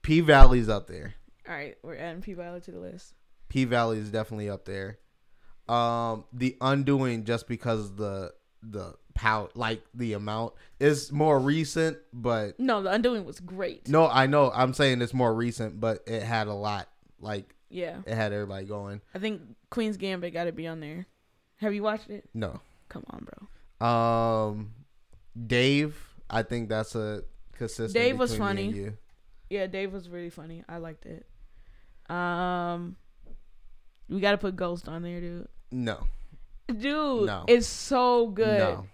[0.00, 1.14] P Valley's up there.
[1.46, 3.14] All right, we're adding P Valley to the list.
[3.48, 4.98] P Valley is definitely up there.
[5.68, 12.58] Um, the Undoing just because the the power like the amount is more recent, but
[12.60, 13.88] No, the Undoing was great.
[13.88, 16.88] no, I know I'm saying it's more recent, but it had a lot
[17.20, 19.00] like Yeah, it had everybody going.
[19.14, 21.06] I think Queen's Gambit got to be on there.
[21.56, 22.28] Have you watched it?
[22.34, 23.26] No, Come on,
[23.80, 23.86] bro.
[23.86, 24.72] um,
[25.46, 25.96] Dave,
[26.30, 27.94] I think that's a consistent.
[27.94, 28.92] Dave was funny.
[29.50, 30.64] Yeah, Dave was really funny.
[30.68, 31.26] I liked it.
[32.10, 32.96] Um,
[34.08, 35.48] we got to put Ghost on there, dude.
[35.70, 36.06] No,
[36.68, 37.44] Dude, No.
[37.48, 38.58] it's so good.
[38.58, 38.86] no,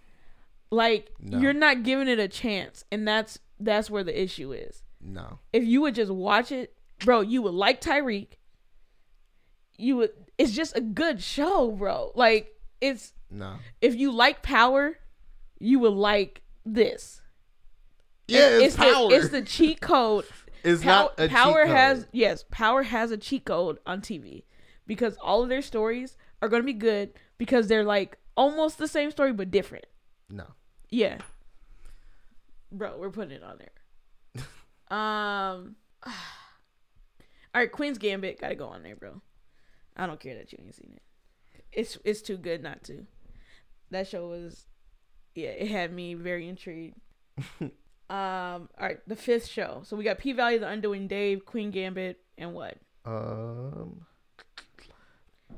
[0.70, 1.38] Like No.
[1.38, 4.82] you're not giving it a chance, and that's that's where the issue is.
[5.00, 5.38] no.
[5.52, 8.28] If you would just watch it, bro, you would like Tariq.
[9.76, 10.10] You would.
[10.36, 12.12] It's just a good show, bro.
[12.14, 13.56] Like it's No.
[13.80, 14.98] if you like Power,
[15.58, 17.22] you would like this.
[18.26, 19.08] Yeah, it's, power.
[19.08, 20.24] The, it's the cheat code.
[20.64, 24.42] It's Pow- not a cheat Power has yes, Power has a cheat code on TV
[24.88, 28.88] because all of their stories are going to be good because they're like almost the
[28.88, 29.86] same story but different.
[30.28, 30.44] no.
[30.90, 31.18] Yeah.
[32.72, 34.44] Bro, we're putting it on there.
[34.98, 35.76] um
[37.54, 39.20] All right, Queen's Gambit got to go on there, bro.
[39.96, 41.02] I don't care that you ain't seen it.
[41.72, 43.06] It's it's too good not to.
[43.90, 44.66] That show was
[45.34, 46.96] yeah, it had me very intrigued.
[47.60, 47.70] um
[48.10, 49.82] all right, the fifth show.
[49.84, 52.76] So we got P Valley, The Undoing Dave, Queen Gambit, and what?
[53.04, 54.06] Um.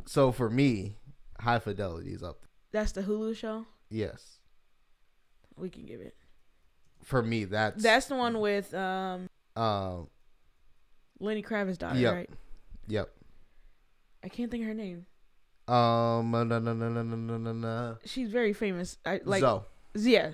[0.07, 0.97] So for me,
[1.40, 2.42] High Fidelity is up.
[2.72, 3.66] That's the Hulu show.
[3.88, 4.38] Yes.
[5.57, 6.14] We can give it.
[7.03, 10.09] For me, that's that's the one with um um
[11.18, 12.14] Lenny Kravitz daughter, yep.
[12.14, 12.31] right?
[12.88, 13.11] Yep.
[14.22, 15.07] I can't think of her name.
[15.66, 17.53] Um, no, no, no, no, no, no, no.
[17.53, 17.98] no.
[18.05, 18.98] She's very famous.
[19.07, 19.40] I like.
[19.40, 19.62] Zoe.
[19.94, 20.33] Yeah,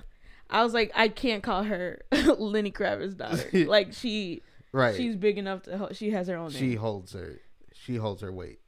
[0.51, 2.01] I was like, I can't call her
[2.38, 3.64] Lenny Kravitz daughter.
[3.66, 4.42] like she,
[4.73, 4.97] right?
[4.97, 5.88] She's big enough to.
[5.92, 6.51] She has her own.
[6.51, 7.40] She holds her.
[7.73, 8.61] She holds her weight.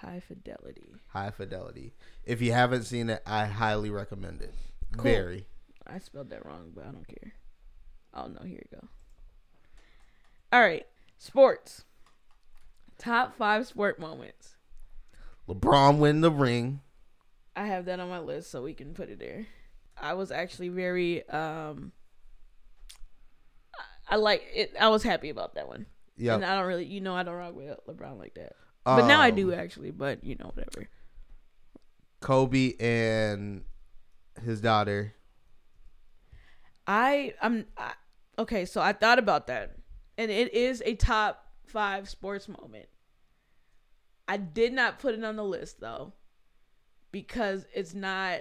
[0.00, 0.94] High fidelity.
[1.08, 1.92] High Fidelity.
[2.24, 4.54] If you haven't seen it, I highly recommend it.
[4.92, 5.02] Cool.
[5.04, 5.46] Very.
[5.86, 7.32] I spelled that wrong, but I don't care.
[8.14, 8.88] Oh no, here you go.
[10.52, 10.86] All right,
[11.18, 11.84] sports.
[12.98, 14.56] Top five sport moments.
[15.48, 16.80] LeBron win the ring.
[17.56, 19.46] I have that on my list, so we can put it there.
[20.00, 21.92] I was actually very um.
[23.74, 24.74] I- I like it.
[24.80, 25.86] I was happy about that one.
[26.16, 26.34] Yeah.
[26.34, 28.54] And I don't really, you know, I don't rock with LeBron like that.
[28.84, 29.90] But now I Um, do actually.
[29.90, 30.88] But you know, whatever.
[32.20, 33.64] Kobe and
[34.44, 35.14] his daughter.
[36.86, 37.92] I I'm I,
[38.38, 38.64] okay.
[38.64, 39.76] So I thought about that,
[40.18, 42.88] and it is a top five sports moment.
[44.26, 46.12] I did not put it on the list though,
[47.12, 48.40] because it's not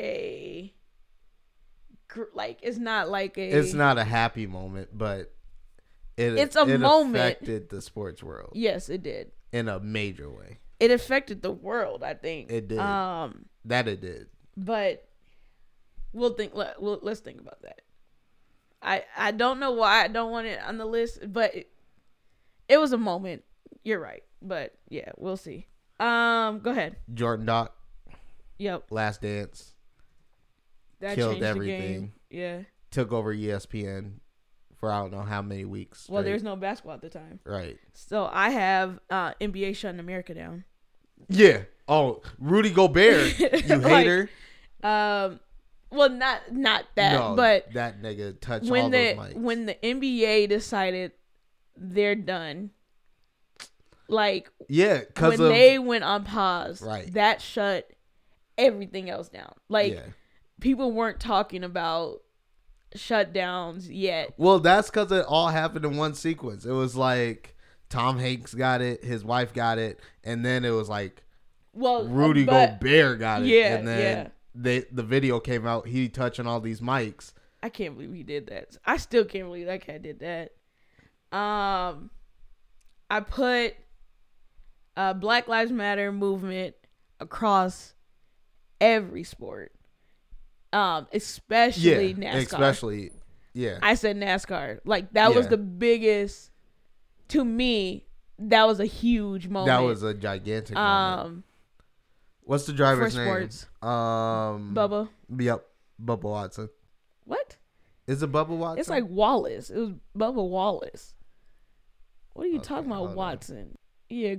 [0.00, 0.74] a
[2.34, 5.34] like it's not like a It's not a happy moment, but
[6.16, 7.16] it It's a it moment.
[7.16, 8.52] affected the sports world.
[8.54, 9.32] Yes it did.
[9.52, 10.58] In a major way.
[10.80, 12.50] it affected the world I think.
[12.50, 12.78] It did.
[12.78, 14.28] um That it did.
[14.56, 15.08] but
[16.12, 17.82] we'll think let, we'll, let's think about that.
[18.82, 21.70] I i don't know why i don't want it on the list but it,
[22.68, 23.42] it was a moment.
[23.84, 24.22] You're right.
[24.42, 25.66] But yeah we'll see.
[26.00, 26.96] Um go ahead.
[27.14, 27.74] Jordan Doc,
[28.58, 28.84] yep.
[28.90, 29.72] Last Dance,
[31.00, 32.12] that Killed everything.
[32.30, 32.62] yeah.
[32.90, 34.14] Took over ESPN
[34.78, 36.08] for I don't know how many weeks.
[36.08, 37.78] well there's no basketball at the time right.
[37.94, 40.64] so i have uh nba shutting america down
[41.28, 41.62] Yeah.
[41.88, 44.30] Oh, Rudy Gobert, you Like, hater.
[44.82, 45.38] um
[45.90, 49.34] well not not that no, but that nigga touched all when those the mics.
[49.36, 51.12] when the nba decided
[51.76, 52.70] they're done
[54.08, 57.12] like yeah, because when of they went on pause, Right.
[57.14, 57.90] that shut
[58.56, 59.52] everything else down.
[59.68, 60.02] Like yeah.
[60.60, 62.20] people weren't talking about
[62.96, 64.34] shutdowns yet.
[64.36, 66.64] Well, that's because it all happened in one sequence.
[66.64, 67.54] It was like
[67.88, 71.24] Tom Hanks got it, his wife got it, and then it was like
[71.72, 74.28] Well, Rudy but Gobert got it, Yeah, and then yeah.
[74.54, 75.86] they the video came out.
[75.86, 77.32] He touching all these mics.
[77.62, 78.76] I can't believe he did that.
[78.84, 80.52] I still can't believe that cat did that.
[81.36, 82.10] Um,
[83.10, 83.74] I put
[84.96, 86.74] uh Black Lives Matter movement
[87.20, 87.94] across
[88.80, 89.72] every sport.
[90.72, 92.36] Um, especially yeah, NASCAR.
[92.42, 93.12] especially
[93.54, 93.78] yeah.
[93.82, 94.80] I said NASCAR.
[94.84, 96.50] Like that was the biggest
[97.28, 98.04] to me.
[98.38, 99.68] That was a huge moment.
[99.68, 101.26] that was a gigantic moment.
[101.26, 101.44] um
[102.42, 103.26] What's the for driver's name?
[103.26, 103.66] sports.
[103.82, 105.08] Um, Bubba.
[105.36, 105.66] Yep,
[106.04, 106.68] Bubba Watson.
[107.24, 107.56] What?
[108.06, 108.78] Is it Bubba Watson?
[108.78, 109.70] It's like Wallace.
[109.70, 111.14] It was Bubba Wallace.
[112.34, 113.14] What are you Okay, talking about, on.
[113.16, 113.76] Watson?
[114.08, 114.36] Yeah,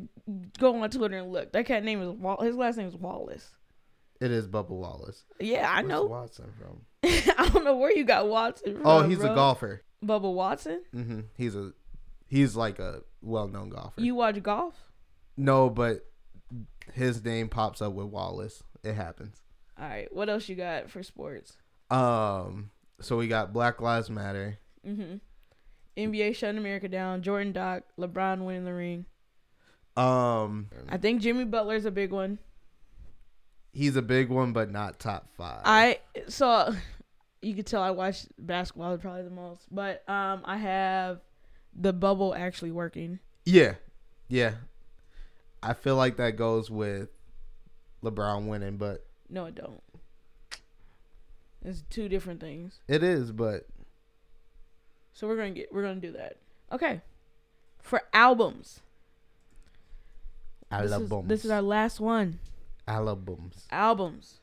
[0.60, 1.52] go on Twitter and look.
[1.52, 2.40] That cat name is Wall.
[2.42, 3.50] His last name is Wallace.
[4.22, 5.24] It is Bubba Wallace.
[5.40, 6.06] Yeah, I Where's know.
[6.06, 6.82] Watson from.
[7.38, 8.76] I don't know where you got Watson.
[8.78, 9.32] From, Oh, he's bro.
[9.32, 9.84] a golfer.
[10.04, 10.84] Bubba Watson.
[10.96, 11.20] Mm-hmm.
[11.36, 11.72] He's a
[12.30, 14.02] He's like a well-known golfer.
[14.02, 14.76] You watch golf?
[15.38, 16.06] no, but
[16.94, 18.64] his name pops up with Wallace.
[18.84, 19.42] It happens.
[19.80, 20.14] All right.
[20.14, 21.58] What else you got for sports?
[21.90, 22.72] Um.
[23.00, 24.58] So we got Black Lives Matter.
[24.86, 25.16] Mm-hmm.
[25.98, 27.22] NBA shutting America down.
[27.22, 27.84] Jordan Doc.
[28.00, 29.06] LeBron winning the ring.
[29.96, 30.68] Um.
[30.90, 32.40] I think Jimmy Butler's a big one.
[33.78, 35.62] He's a big one, but not top five.
[35.64, 36.74] I saw.
[37.44, 41.20] You could tell I watched basketball probably the most, but um, I have
[41.80, 43.20] the bubble actually working.
[43.46, 43.76] Yeah,
[44.30, 44.56] yeah.
[45.62, 47.10] I feel like that goes with
[48.04, 49.84] LeBron winning, but No, it don't.
[51.64, 52.80] It's two different things.
[52.88, 53.32] it is.
[53.32, 53.68] But
[55.14, 56.38] So we're gonna get we're gonna do that.
[56.72, 57.02] Okay.
[57.84, 58.80] For albums.
[60.72, 62.40] This is, this is our last one.
[62.88, 63.68] Albums.
[63.72, 64.40] Albums.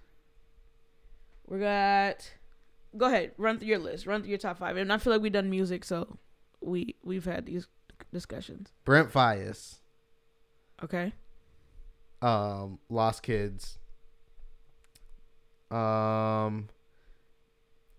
[1.47, 2.33] We got.
[2.97, 4.07] Go ahead, run through your list.
[4.07, 4.77] Run through your top five.
[4.77, 6.19] And I feel like we've done music, so
[6.61, 7.67] we we've had these
[8.13, 8.73] discussions.
[8.85, 9.81] Brent Fias.
[10.83, 11.13] Okay.
[12.23, 13.79] Um, Lost Kids.
[15.71, 15.77] Um.
[15.77, 16.69] Um.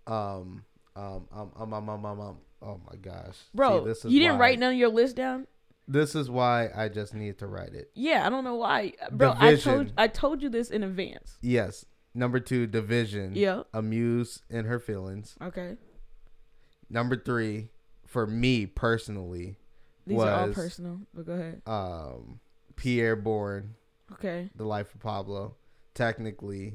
[0.08, 0.63] Um.
[0.95, 1.27] Um.
[1.34, 1.51] Um.
[1.55, 1.73] Um.
[1.73, 2.05] Um.
[2.05, 3.93] um, um oh my gosh, bro!
[3.93, 4.39] See, you didn't why.
[4.39, 5.47] write none of your list down.
[5.88, 7.91] This is why I just need to write it.
[7.93, 8.93] Yeah, I don't know why.
[9.12, 11.38] Bro, I told I told you this in advance.
[11.41, 13.34] Yes, number two, Division.
[13.36, 13.63] Yeah.
[13.74, 15.36] Amuse in her feelings.
[15.41, 15.78] Okay.
[16.89, 17.69] Number three,
[18.06, 19.58] for me personally,
[20.08, 21.62] These are all personal, but go ahead.
[21.67, 22.39] um,
[22.76, 23.76] Pierre Bourne,
[24.13, 24.50] Okay.
[24.56, 25.56] The Life of Pablo.
[25.93, 26.74] Technically,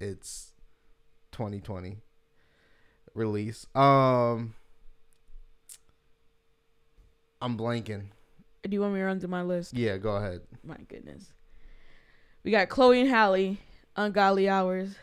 [0.00, 0.52] it's
[1.32, 1.98] 2020
[3.14, 3.66] release.
[3.74, 4.54] Um,
[7.40, 8.06] I'm blanking.
[8.62, 9.74] Do you want me to run through my list?
[9.74, 10.40] Yeah, go ahead.
[10.64, 11.32] My goodness.
[12.44, 13.56] We got Chloe and Halle,
[13.96, 14.94] Ungodly Hours,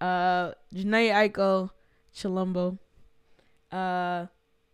[0.00, 1.70] uh, Jhené Aiko,
[2.14, 2.78] Chilombo,
[3.72, 4.26] uh,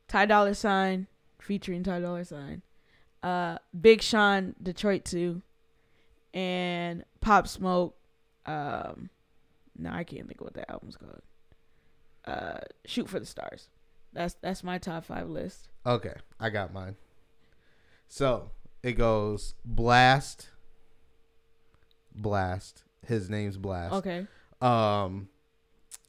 [0.09, 1.07] Ty Dolla Sign,
[1.41, 2.63] featuring Ty Dolla Sign,
[3.23, 5.43] uh, Big Sean, Detroit 2,
[6.33, 7.97] and Pop Smoke,
[8.47, 9.11] um,
[9.79, 11.23] no, I can't think of what that album's called.
[12.25, 13.69] Uh, Shoot for the Stars.
[14.13, 15.69] That's that's my top five list.
[15.85, 16.97] Okay, I got mine.
[18.15, 18.53] So
[18.85, 20.51] it goes Blast,
[22.15, 22.85] Blast.
[23.05, 23.93] His name's Blast.
[23.93, 24.29] Okay,
[24.61, 25.29] Um,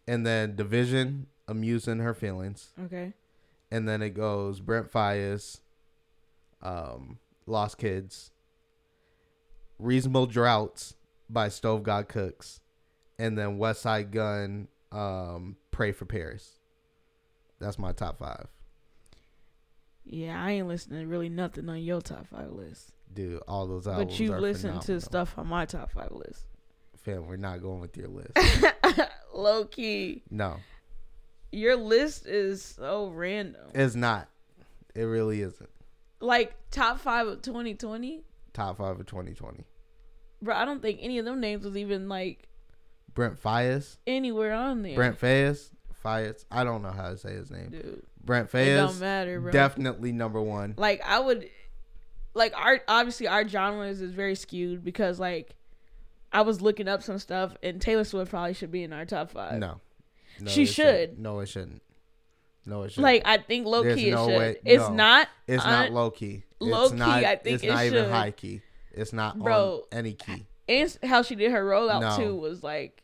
[0.08, 3.14] and then Division, amusing her feelings, okay,
[3.72, 5.62] and then it goes Brent Fias,
[6.62, 8.30] um, Lost Kids,
[9.80, 10.94] Reasonable Droughts
[11.28, 12.60] by Stove God Cooks,
[13.18, 16.60] and then Westside Gunn, um, Pray for Paris.
[17.60, 18.46] That's my top five,
[20.06, 20.42] yeah.
[20.44, 22.92] I ain't listening to really nothing on your top five list.
[23.14, 23.42] dude.
[23.48, 24.12] All those albums.
[24.14, 26.46] But you are listen to stuff on my top five list.
[26.98, 28.32] Fam, we're not going with your list.
[29.34, 30.24] Low key.
[30.32, 30.56] no,
[31.52, 33.70] Your list is so random.
[33.74, 34.28] it's not.
[34.96, 35.70] It really isn't.
[36.22, 38.24] Like top five of 2020?
[38.54, 39.66] Top five of 2020.
[40.42, 42.48] Bro, I don't think any of them names was even like
[43.14, 43.98] Brent Fias.
[44.08, 44.96] anywhere on there.
[44.96, 45.70] Brent Faiyaz.
[46.04, 46.46] Fias.
[46.52, 47.70] I don't know how to say his name.
[47.70, 48.04] Dude.
[48.26, 49.52] Brent It don't matter, bro.
[49.52, 50.74] Definitely number one.
[50.78, 51.48] like I would
[52.34, 55.56] like our obviously our genres is very skewed because like
[56.34, 59.32] I was looking up some stuff and Taylor Swift probably should be in our top
[59.32, 59.60] five.
[59.60, 59.80] No.
[60.40, 61.18] no She should.
[61.20, 61.82] No, it shouldn't.
[62.66, 63.04] No, it shouldn't.
[63.04, 64.38] Like I think low There's key no it should.
[64.40, 64.94] way- It's no.
[64.96, 65.30] not.
[65.48, 66.44] it's not low key.
[66.60, 68.12] low it's key, Not, I think it's it not even should.
[68.12, 68.62] high key.
[68.92, 69.84] It's not Bro.
[69.92, 70.46] on any key.
[70.68, 72.18] and how she did her rollout No.
[72.18, 73.04] too was like,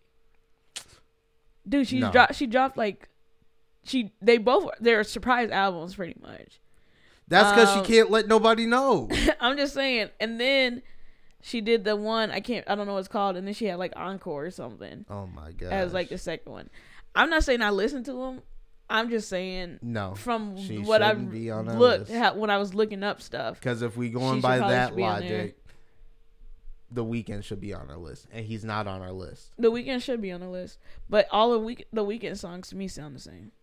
[1.67, 2.35] dude, she dropped.
[2.35, 3.07] She dropped like,
[3.83, 6.59] she they both they're surprise albums pretty much.
[7.27, 9.09] That's because Um, she can't let nobody know.
[9.39, 10.81] I'm just saying, and then
[11.41, 13.65] she did the one I can't I don't know what it's called, and then she
[13.65, 15.71] had like encore or something Oh my god.
[15.71, 16.69] as like the second one.
[17.15, 18.41] I'm not saying I listened to them.
[18.89, 20.15] I'm just saying no.
[20.15, 23.57] from what I shouldn't be on our looked ha- when I was looking up stuff.
[23.59, 25.37] Because if we going by that should be on there.
[25.39, 25.57] logic,
[26.91, 29.53] the Weeknd should be on our list, and he's not on our list.
[29.57, 30.77] The Weeknd should be on the list,
[31.09, 33.53] but all the week the Weeknd songs to me sound the same.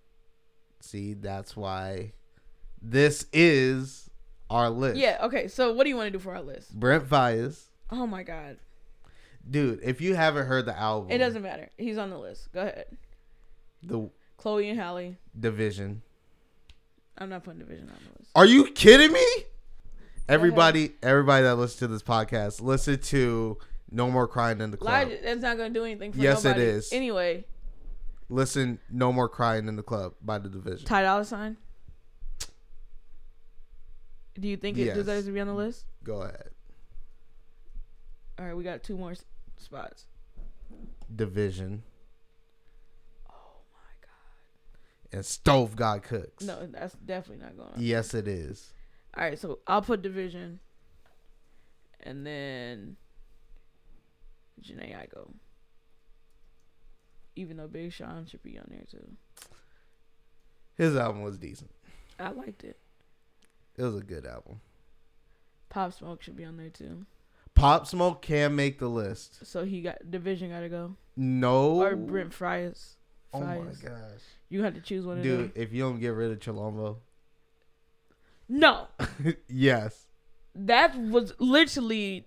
[0.81, 2.13] See, that's why
[2.81, 4.09] this is
[4.51, 4.99] our list.
[4.99, 5.19] Yeah.
[5.23, 5.49] Okay.
[5.49, 6.79] So what do you want to do for our list?
[6.79, 7.65] Brent Fias.
[7.91, 8.59] Oh my god.
[9.49, 11.71] Dude, if you haven't heard the album, It doesn't matter.
[11.79, 12.53] He's on the list.
[12.53, 12.87] Go ahead.
[13.83, 15.17] the Chloe and Halle.
[15.39, 16.03] division.
[17.17, 18.31] I'm not putting Division on the list.
[18.37, 19.27] Are you kidding me?
[20.29, 23.57] Everybody, everybody that listens to this podcast, listen to
[23.91, 26.45] "No More Crying in the Club." Elijah, that's not going to do anything for Yes,
[26.45, 26.65] it nobody.
[26.67, 26.93] is.
[26.93, 27.45] Anyway,
[28.29, 30.87] Listen, "No More Crying in the Club" by the Division.
[30.87, 31.57] Ty Dolla Sign.
[34.35, 34.97] Do you think it Yes.
[34.97, 35.87] deserves to be on the list?
[36.05, 36.51] Go ahead.
[38.39, 39.25] All right, we got two more s-
[39.57, 40.07] spots.
[41.15, 41.83] Division
[43.29, 45.17] Oh my god.
[45.17, 46.45] and Stove God Cooks.
[46.45, 47.81] No, that's definitely not going on.
[47.81, 48.73] Yes, it is.
[49.17, 50.61] All right, so I'll put division,
[52.01, 52.97] and then
[54.63, 55.33] Jhené Aiko.
[57.39, 59.07] Even though Big Sean should be on there too.
[60.77, 61.71] His album was decent.
[62.19, 62.77] I liked it.
[63.77, 64.61] It was a good album.
[65.69, 67.07] Pop Smoke should be on there too.
[67.55, 69.47] Pop Smoke can make the list.
[69.47, 70.97] So he got division got to go.
[71.17, 71.81] No.
[71.81, 72.97] Or Brent Fries.
[73.33, 74.21] Oh my gosh.
[74.49, 75.53] You had to choose one of Dude, them.
[75.55, 76.97] if you don't get rid of Chilombo.
[78.49, 78.87] No,
[79.49, 80.07] yes.
[80.55, 82.27] that was literally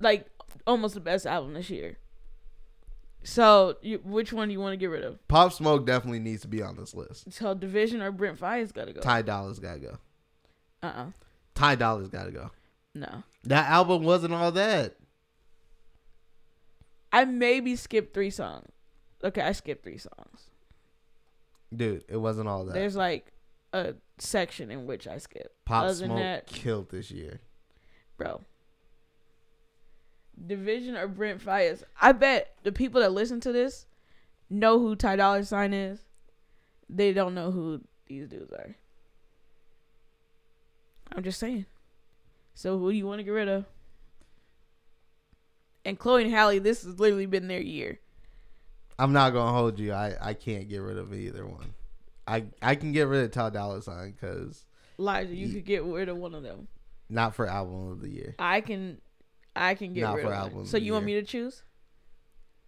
[0.00, 0.26] like
[0.66, 1.98] almost the best album this year.
[3.24, 5.26] So, you, which one do you want to get rid of?
[5.28, 7.32] Pop Smoke definitely needs to be on this list.
[7.32, 9.00] So, Division or Brent Fires got to go.
[9.00, 9.98] Ty Dolla's gotta go.
[10.82, 11.06] Uh uh
[11.54, 12.50] Ty Dolla's gotta go.
[12.94, 13.22] No.
[13.44, 14.94] That album wasn't all that.
[17.12, 18.68] I maybe skipped three songs.
[19.24, 20.50] Okay, I skipped three songs.
[21.74, 22.74] Dude, it wasn't all that.
[22.74, 23.32] There's like
[23.72, 25.54] a section in which I skip.
[25.64, 27.40] Pop other Smoke that- killed this year.
[28.16, 28.42] Bro.
[30.46, 31.82] Division or Brent Fires.
[32.00, 33.86] I bet the people that listen to this
[34.50, 36.00] know who Ty Dolla Sign is.
[36.88, 38.76] They don't know who these dudes are.
[41.14, 41.66] I'm just saying.
[42.54, 43.64] So who do you want to get rid of?
[45.84, 48.00] And Chloe and Halle, this has literally been their year.
[48.98, 49.92] I'm not gonna hold you.
[49.92, 51.72] I, I can't get rid of either one.
[52.26, 54.66] I I can get rid of Ty Dolla Sign because
[54.98, 56.66] Elijah, you Ye- could get rid of one of them.
[57.08, 58.34] not for album of the year.
[58.38, 59.00] I can,
[59.56, 60.62] I can get Not rid for of album one.
[60.62, 61.62] of So the you want me to choose?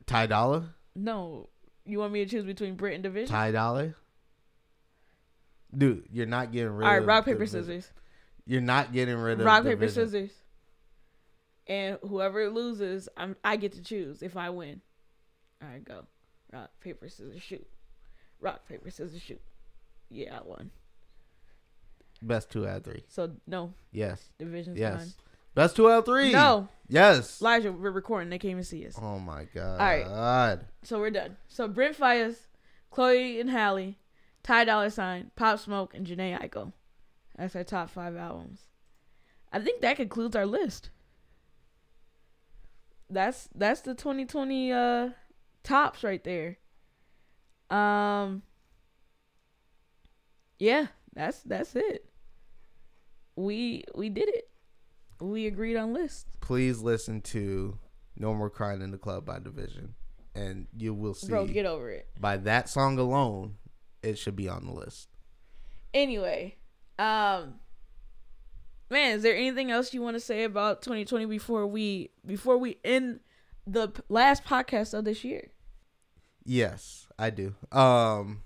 [0.07, 1.49] Ty Dolla, No,
[1.85, 3.28] you want me to choose between Brit and Division?
[3.28, 3.95] Ty Dolla.
[5.76, 7.91] Dude, you're not getting rid of All right, of rock paper the- scissors.
[8.47, 10.07] You're not getting rid of Rock paper Division.
[10.07, 10.31] scissors.
[11.68, 14.81] And whoever loses, I'm I get to choose if I win.
[15.62, 16.07] All right, go.
[16.53, 17.64] Rock paper scissors shoot.
[18.41, 19.41] Rock paper scissors shoot.
[20.09, 20.72] Yeah, I won.
[22.22, 23.05] Best two out of three.
[23.09, 24.31] So no Yes.
[24.39, 25.14] division's Yes.
[25.61, 26.32] Best two out of three.
[26.32, 27.42] No, Yes.
[27.42, 28.30] Elijah, we're recording.
[28.30, 28.94] They can't even see us.
[28.98, 29.78] Oh my god.
[29.78, 30.58] right.
[30.84, 31.36] So we're done.
[31.48, 32.46] So Brent Fires,
[32.90, 33.98] Chloe and Halle,
[34.42, 36.72] Ty Dolla Sign, Pop Smoke, and Jhené Aiko.
[37.36, 38.62] That's our top five albums.
[39.52, 40.88] I think that concludes our list.
[43.11, 45.08] That's that's the 2020 uh
[45.62, 46.56] tops right there.
[47.68, 48.44] Um
[50.58, 52.08] Yeah, that's that's it.
[53.36, 54.49] We we did it.
[55.20, 56.26] We agreed on list.
[56.40, 57.78] Please listen to
[58.16, 59.94] No More Crying in the Club by Division.
[60.34, 62.08] And you will see Bro, get over it.
[62.18, 63.56] by that song alone,
[64.02, 65.08] it should be on the list.
[65.92, 66.56] Anyway,
[66.98, 67.54] um
[68.90, 72.78] man, is there anything else you want to say about 2020 before we before we
[72.84, 73.20] end
[73.66, 75.48] the p- last podcast of this year?
[76.44, 77.54] Yes, I do.
[77.72, 78.42] Um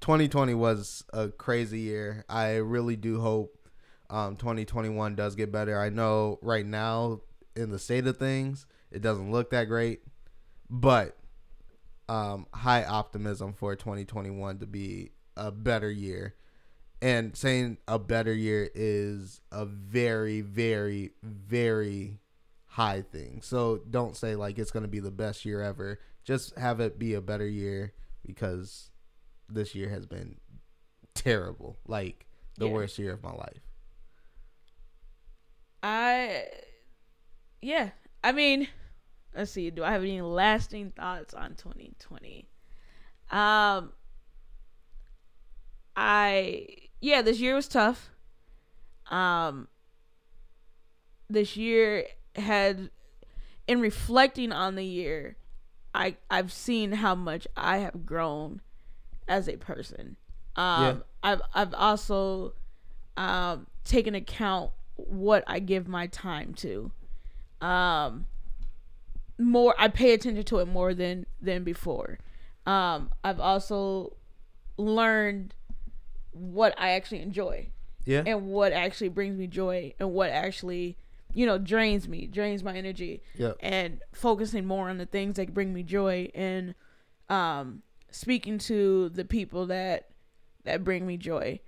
[0.00, 2.24] 2020 was a crazy year.
[2.28, 3.57] I really do hope
[4.10, 5.78] um 2021 does get better.
[5.78, 7.20] I know right now
[7.56, 10.00] in the state of things, it doesn't look that great,
[10.70, 11.16] but
[12.08, 16.34] um high optimism for 2021 to be a better year.
[17.00, 22.18] And saying a better year is a very very very
[22.66, 23.40] high thing.
[23.42, 25.98] So don't say like it's going to be the best year ever.
[26.24, 27.92] Just have it be a better year
[28.26, 28.90] because
[29.48, 30.36] this year has been
[31.14, 31.78] terrible.
[31.86, 32.72] Like the Yeah.
[32.72, 33.60] worst year of my life.
[35.82, 36.46] I
[37.60, 37.90] yeah,
[38.22, 38.68] I mean,
[39.34, 42.48] let's see, do I have any lasting thoughts on 2020?
[43.30, 43.92] Um
[45.96, 46.66] I
[47.00, 48.10] yeah, this year was tough.
[49.10, 49.68] Um
[51.28, 52.06] this year
[52.36, 52.90] had
[53.66, 55.36] in reflecting on the year,
[55.94, 58.60] I I've seen how much I have grown
[59.26, 60.16] as a person.
[60.56, 60.94] Um Yeah.
[61.22, 62.54] I've I've also
[63.16, 66.90] um taken account what I give my time to.
[67.60, 68.26] Um
[69.38, 72.18] more I pay attention to it more than than before.
[72.66, 74.16] Um I've also
[74.76, 75.54] learned
[76.32, 77.68] what I actually enjoy
[78.04, 78.22] Yeah.
[78.26, 80.96] and what actually brings me joy and what actually
[81.34, 83.52] you know drains me drains my energy Yeah.
[83.60, 86.74] and focusing more on the things that bring me joy and
[87.28, 90.10] um speaking to the people that
[90.64, 91.60] that bring me joy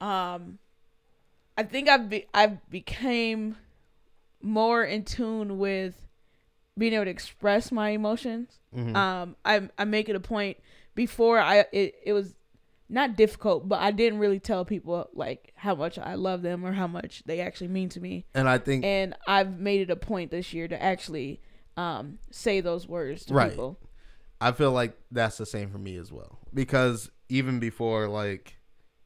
[0.00, 0.58] um
[1.56, 3.56] i think i've be, i've became
[4.42, 6.06] more in tune with
[6.78, 8.94] being able to express my emotions Mhm.
[8.96, 10.56] um i i make it a point
[10.94, 12.34] before i it, it was
[12.88, 16.72] not difficult but i didn't really tell people like how much i love them or
[16.72, 19.96] how much they actually mean to me and I think and i've made it a
[19.96, 21.40] point this year to actually
[21.76, 23.50] um say those words to Right.
[23.50, 23.78] people
[24.42, 26.38] I feel like that's the same for me as well.
[26.54, 28.56] Because even before like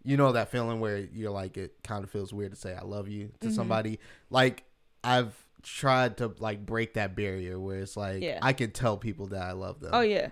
[0.05, 2.82] you know that feeling where you're like it kind of feels weird to say I
[2.84, 3.55] love you to Mhm.
[3.55, 3.98] somebody.
[4.30, 4.64] Like
[5.02, 8.38] I've tried to like break that barrier where it's like Yeah.
[8.42, 9.90] I can tell people that I love them.
[9.94, 10.28] Oh yeah,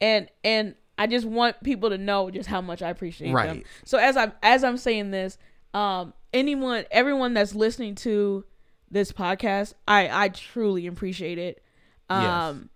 [0.00, 3.34] and and I just want people to know just how much I appreciate them.
[3.34, 3.66] Right.
[3.84, 5.36] So as I'm as I'm saying this,
[5.74, 8.44] um, anyone, everyone that's listening to
[8.90, 11.62] this podcast, I I truly appreciate it.
[12.08, 12.70] Um,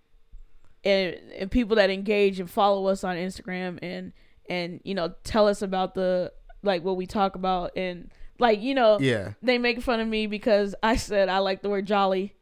[0.83, 4.11] and and people that engage and follow us on Instagram and
[4.49, 6.31] and you know tell us about the
[6.63, 9.33] like what we talk about and like you know Yeah.
[9.41, 12.35] they make fun of me because I said I like the word jolly.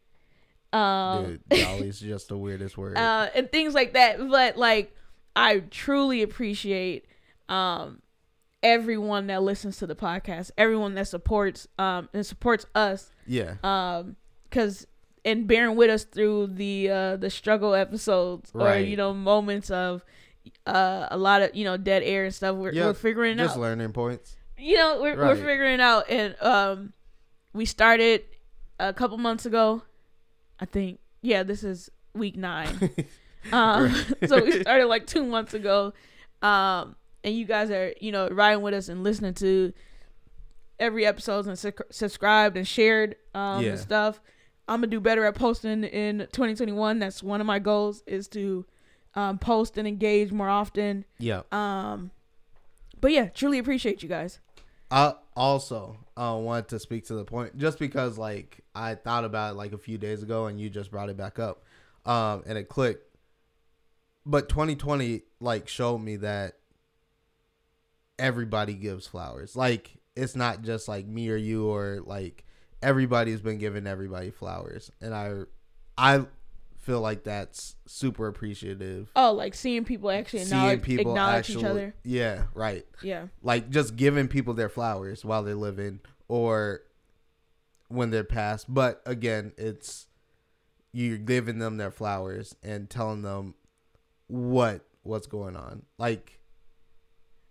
[0.72, 2.95] Um, Dude, jolly's just the weirdest word.
[2.97, 4.20] uh, and things like that.
[4.30, 4.95] But like,
[5.36, 7.06] I truly appreciate
[7.47, 8.02] um
[8.62, 13.56] everyone that listens to the podcast, everyone that supports um and supports us yeah.
[13.64, 14.86] um because
[15.26, 20.04] and bearing with us through the uh the struggle episodes or you know moments of
[20.70, 22.55] uh a lot of you know dead air and stuff.
[22.55, 23.53] We're, we're figuring Just out.
[23.53, 24.36] Just learning points.
[24.57, 26.93] You know, we're we're figuring out, and um,
[27.53, 28.24] we started
[28.80, 29.84] a couple months ago.
[30.59, 32.89] I think, yeah, this is week nine.
[33.53, 33.95] Um,
[34.28, 35.93] so we started like two months ago.
[36.41, 39.72] Um, and you guys are, you know, riding with us and listening to
[40.78, 43.72] every episode and su- subscribed and shared um Yeah.
[43.72, 44.20] and stuff.
[44.67, 46.99] I'm gonna do better at posting in 2021.
[46.99, 48.65] That's one of my goals is to
[49.16, 51.05] um, post and engage more often.
[51.18, 51.41] yeah.
[51.51, 52.12] Um,
[53.01, 54.39] but yeah, truly appreciate you guys.
[54.91, 59.53] I also uh, want to speak to the point just because like I thought about
[59.53, 61.64] it like a few days ago and you just brought it back up,
[62.05, 63.05] um, and it clicked.
[64.26, 66.55] But 2020 like showed me that
[68.18, 69.55] everybody gives flowers.
[69.55, 72.43] Like it's not just like me or you or like
[72.82, 75.43] everybody's been giving everybody flowers, and I,
[75.97, 76.26] I
[76.89, 79.11] feel like that's super appreciative.
[79.15, 81.93] Oh, like seeing people actually acknowledge, acknowledge each other.
[82.03, 83.27] Yeah, right Yeah.
[83.43, 86.81] like just giving people their flowers while they're living or
[87.89, 88.73] when they're passed.
[88.73, 90.07] But again, it's
[90.91, 93.53] you're giving them their flowers and telling them
[94.25, 95.83] what what's going on.
[95.99, 96.39] Like,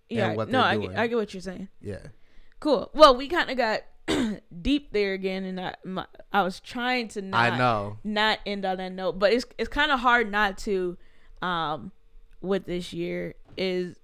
[0.09, 0.35] Yeah.
[0.35, 1.69] what no, I, get- I get what you're saying.
[1.81, 2.09] yeah,
[2.59, 2.91] Cool.
[2.93, 3.83] Well, we kind of got
[4.63, 7.99] deep there again, and I my, I was trying to not I know.
[8.05, 10.97] not end on that note, but it's it's kind of hard not to.
[11.43, 11.93] Um,
[12.41, 13.97] with this year is,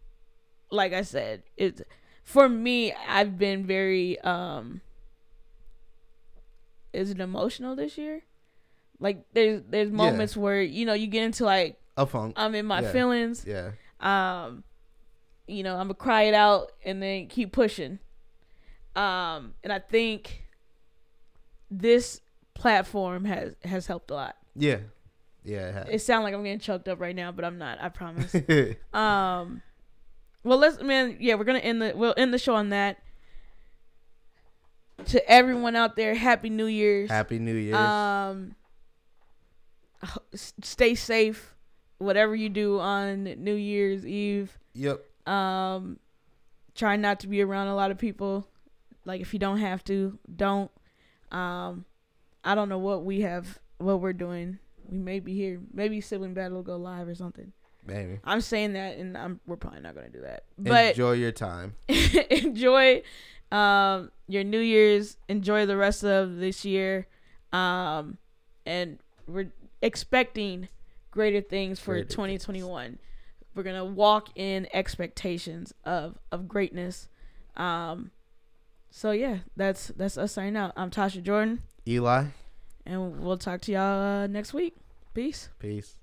[0.70, 1.82] like I said, it's
[2.22, 2.92] for me.
[3.08, 4.80] I've been very um.
[6.92, 8.22] Is it emotional this year?
[9.00, 12.34] Like there's there's moments where you know you get into like A funk.
[12.36, 12.92] I'm in my Yeah.
[12.92, 13.44] feelings.
[13.46, 14.62] yeah, Um,
[15.48, 17.98] you know I'm gonna cry it out and then keep pushing.
[18.96, 20.44] Um, and I think
[21.70, 22.20] this
[22.54, 24.36] platform has has helped a lot.
[24.54, 24.78] yeah,
[25.44, 25.84] yeah.
[25.90, 27.78] It sounds like I'm getting choked up right now, but I'm not.
[27.82, 28.34] I promise.
[28.94, 29.62] Um,
[30.44, 31.16] well, let's man.
[31.20, 32.98] Yeah, we're gonna end the we'll end the show on that.
[35.06, 37.10] To everyone out there, Happy New Year's.
[37.10, 37.74] Happy New Year's.
[37.76, 38.54] Um,
[40.34, 41.54] stay safe,
[41.98, 44.56] whatever you do on New Year's Eve.
[44.74, 45.04] yep.
[45.26, 45.98] Um,
[46.74, 48.46] try not to be around a lot of people.
[49.04, 50.70] Like if you don't have to, don't.
[51.30, 51.84] Um,
[52.44, 54.58] I don't know what we have, what we're doing.
[54.88, 55.60] We may be here.
[55.72, 57.52] Maybe sibling battle will go live or something.
[57.86, 58.18] Maybe.
[58.24, 60.44] I'm saying that, and I'm we're probably not gonna do that.
[60.58, 61.74] But Enjoy your time.
[61.88, 63.02] enjoy
[63.52, 65.16] um your New Year's.
[65.28, 67.06] Enjoy the rest of this year.
[67.52, 68.18] Um,
[68.66, 69.52] and we're
[69.82, 70.68] expecting
[71.10, 72.98] greater things for Greater 2021.
[73.54, 77.08] We're gonna walk in expectations of of greatness.
[77.56, 78.10] Um,
[78.94, 80.72] so yeah, that's that's us signing out.
[80.76, 82.26] I'm Tasha Jordan, Eli.
[82.86, 84.76] and we'll talk to y'all uh, next week.
[85.12, 85.48] Peace.
[85.58, 85.96] Peace.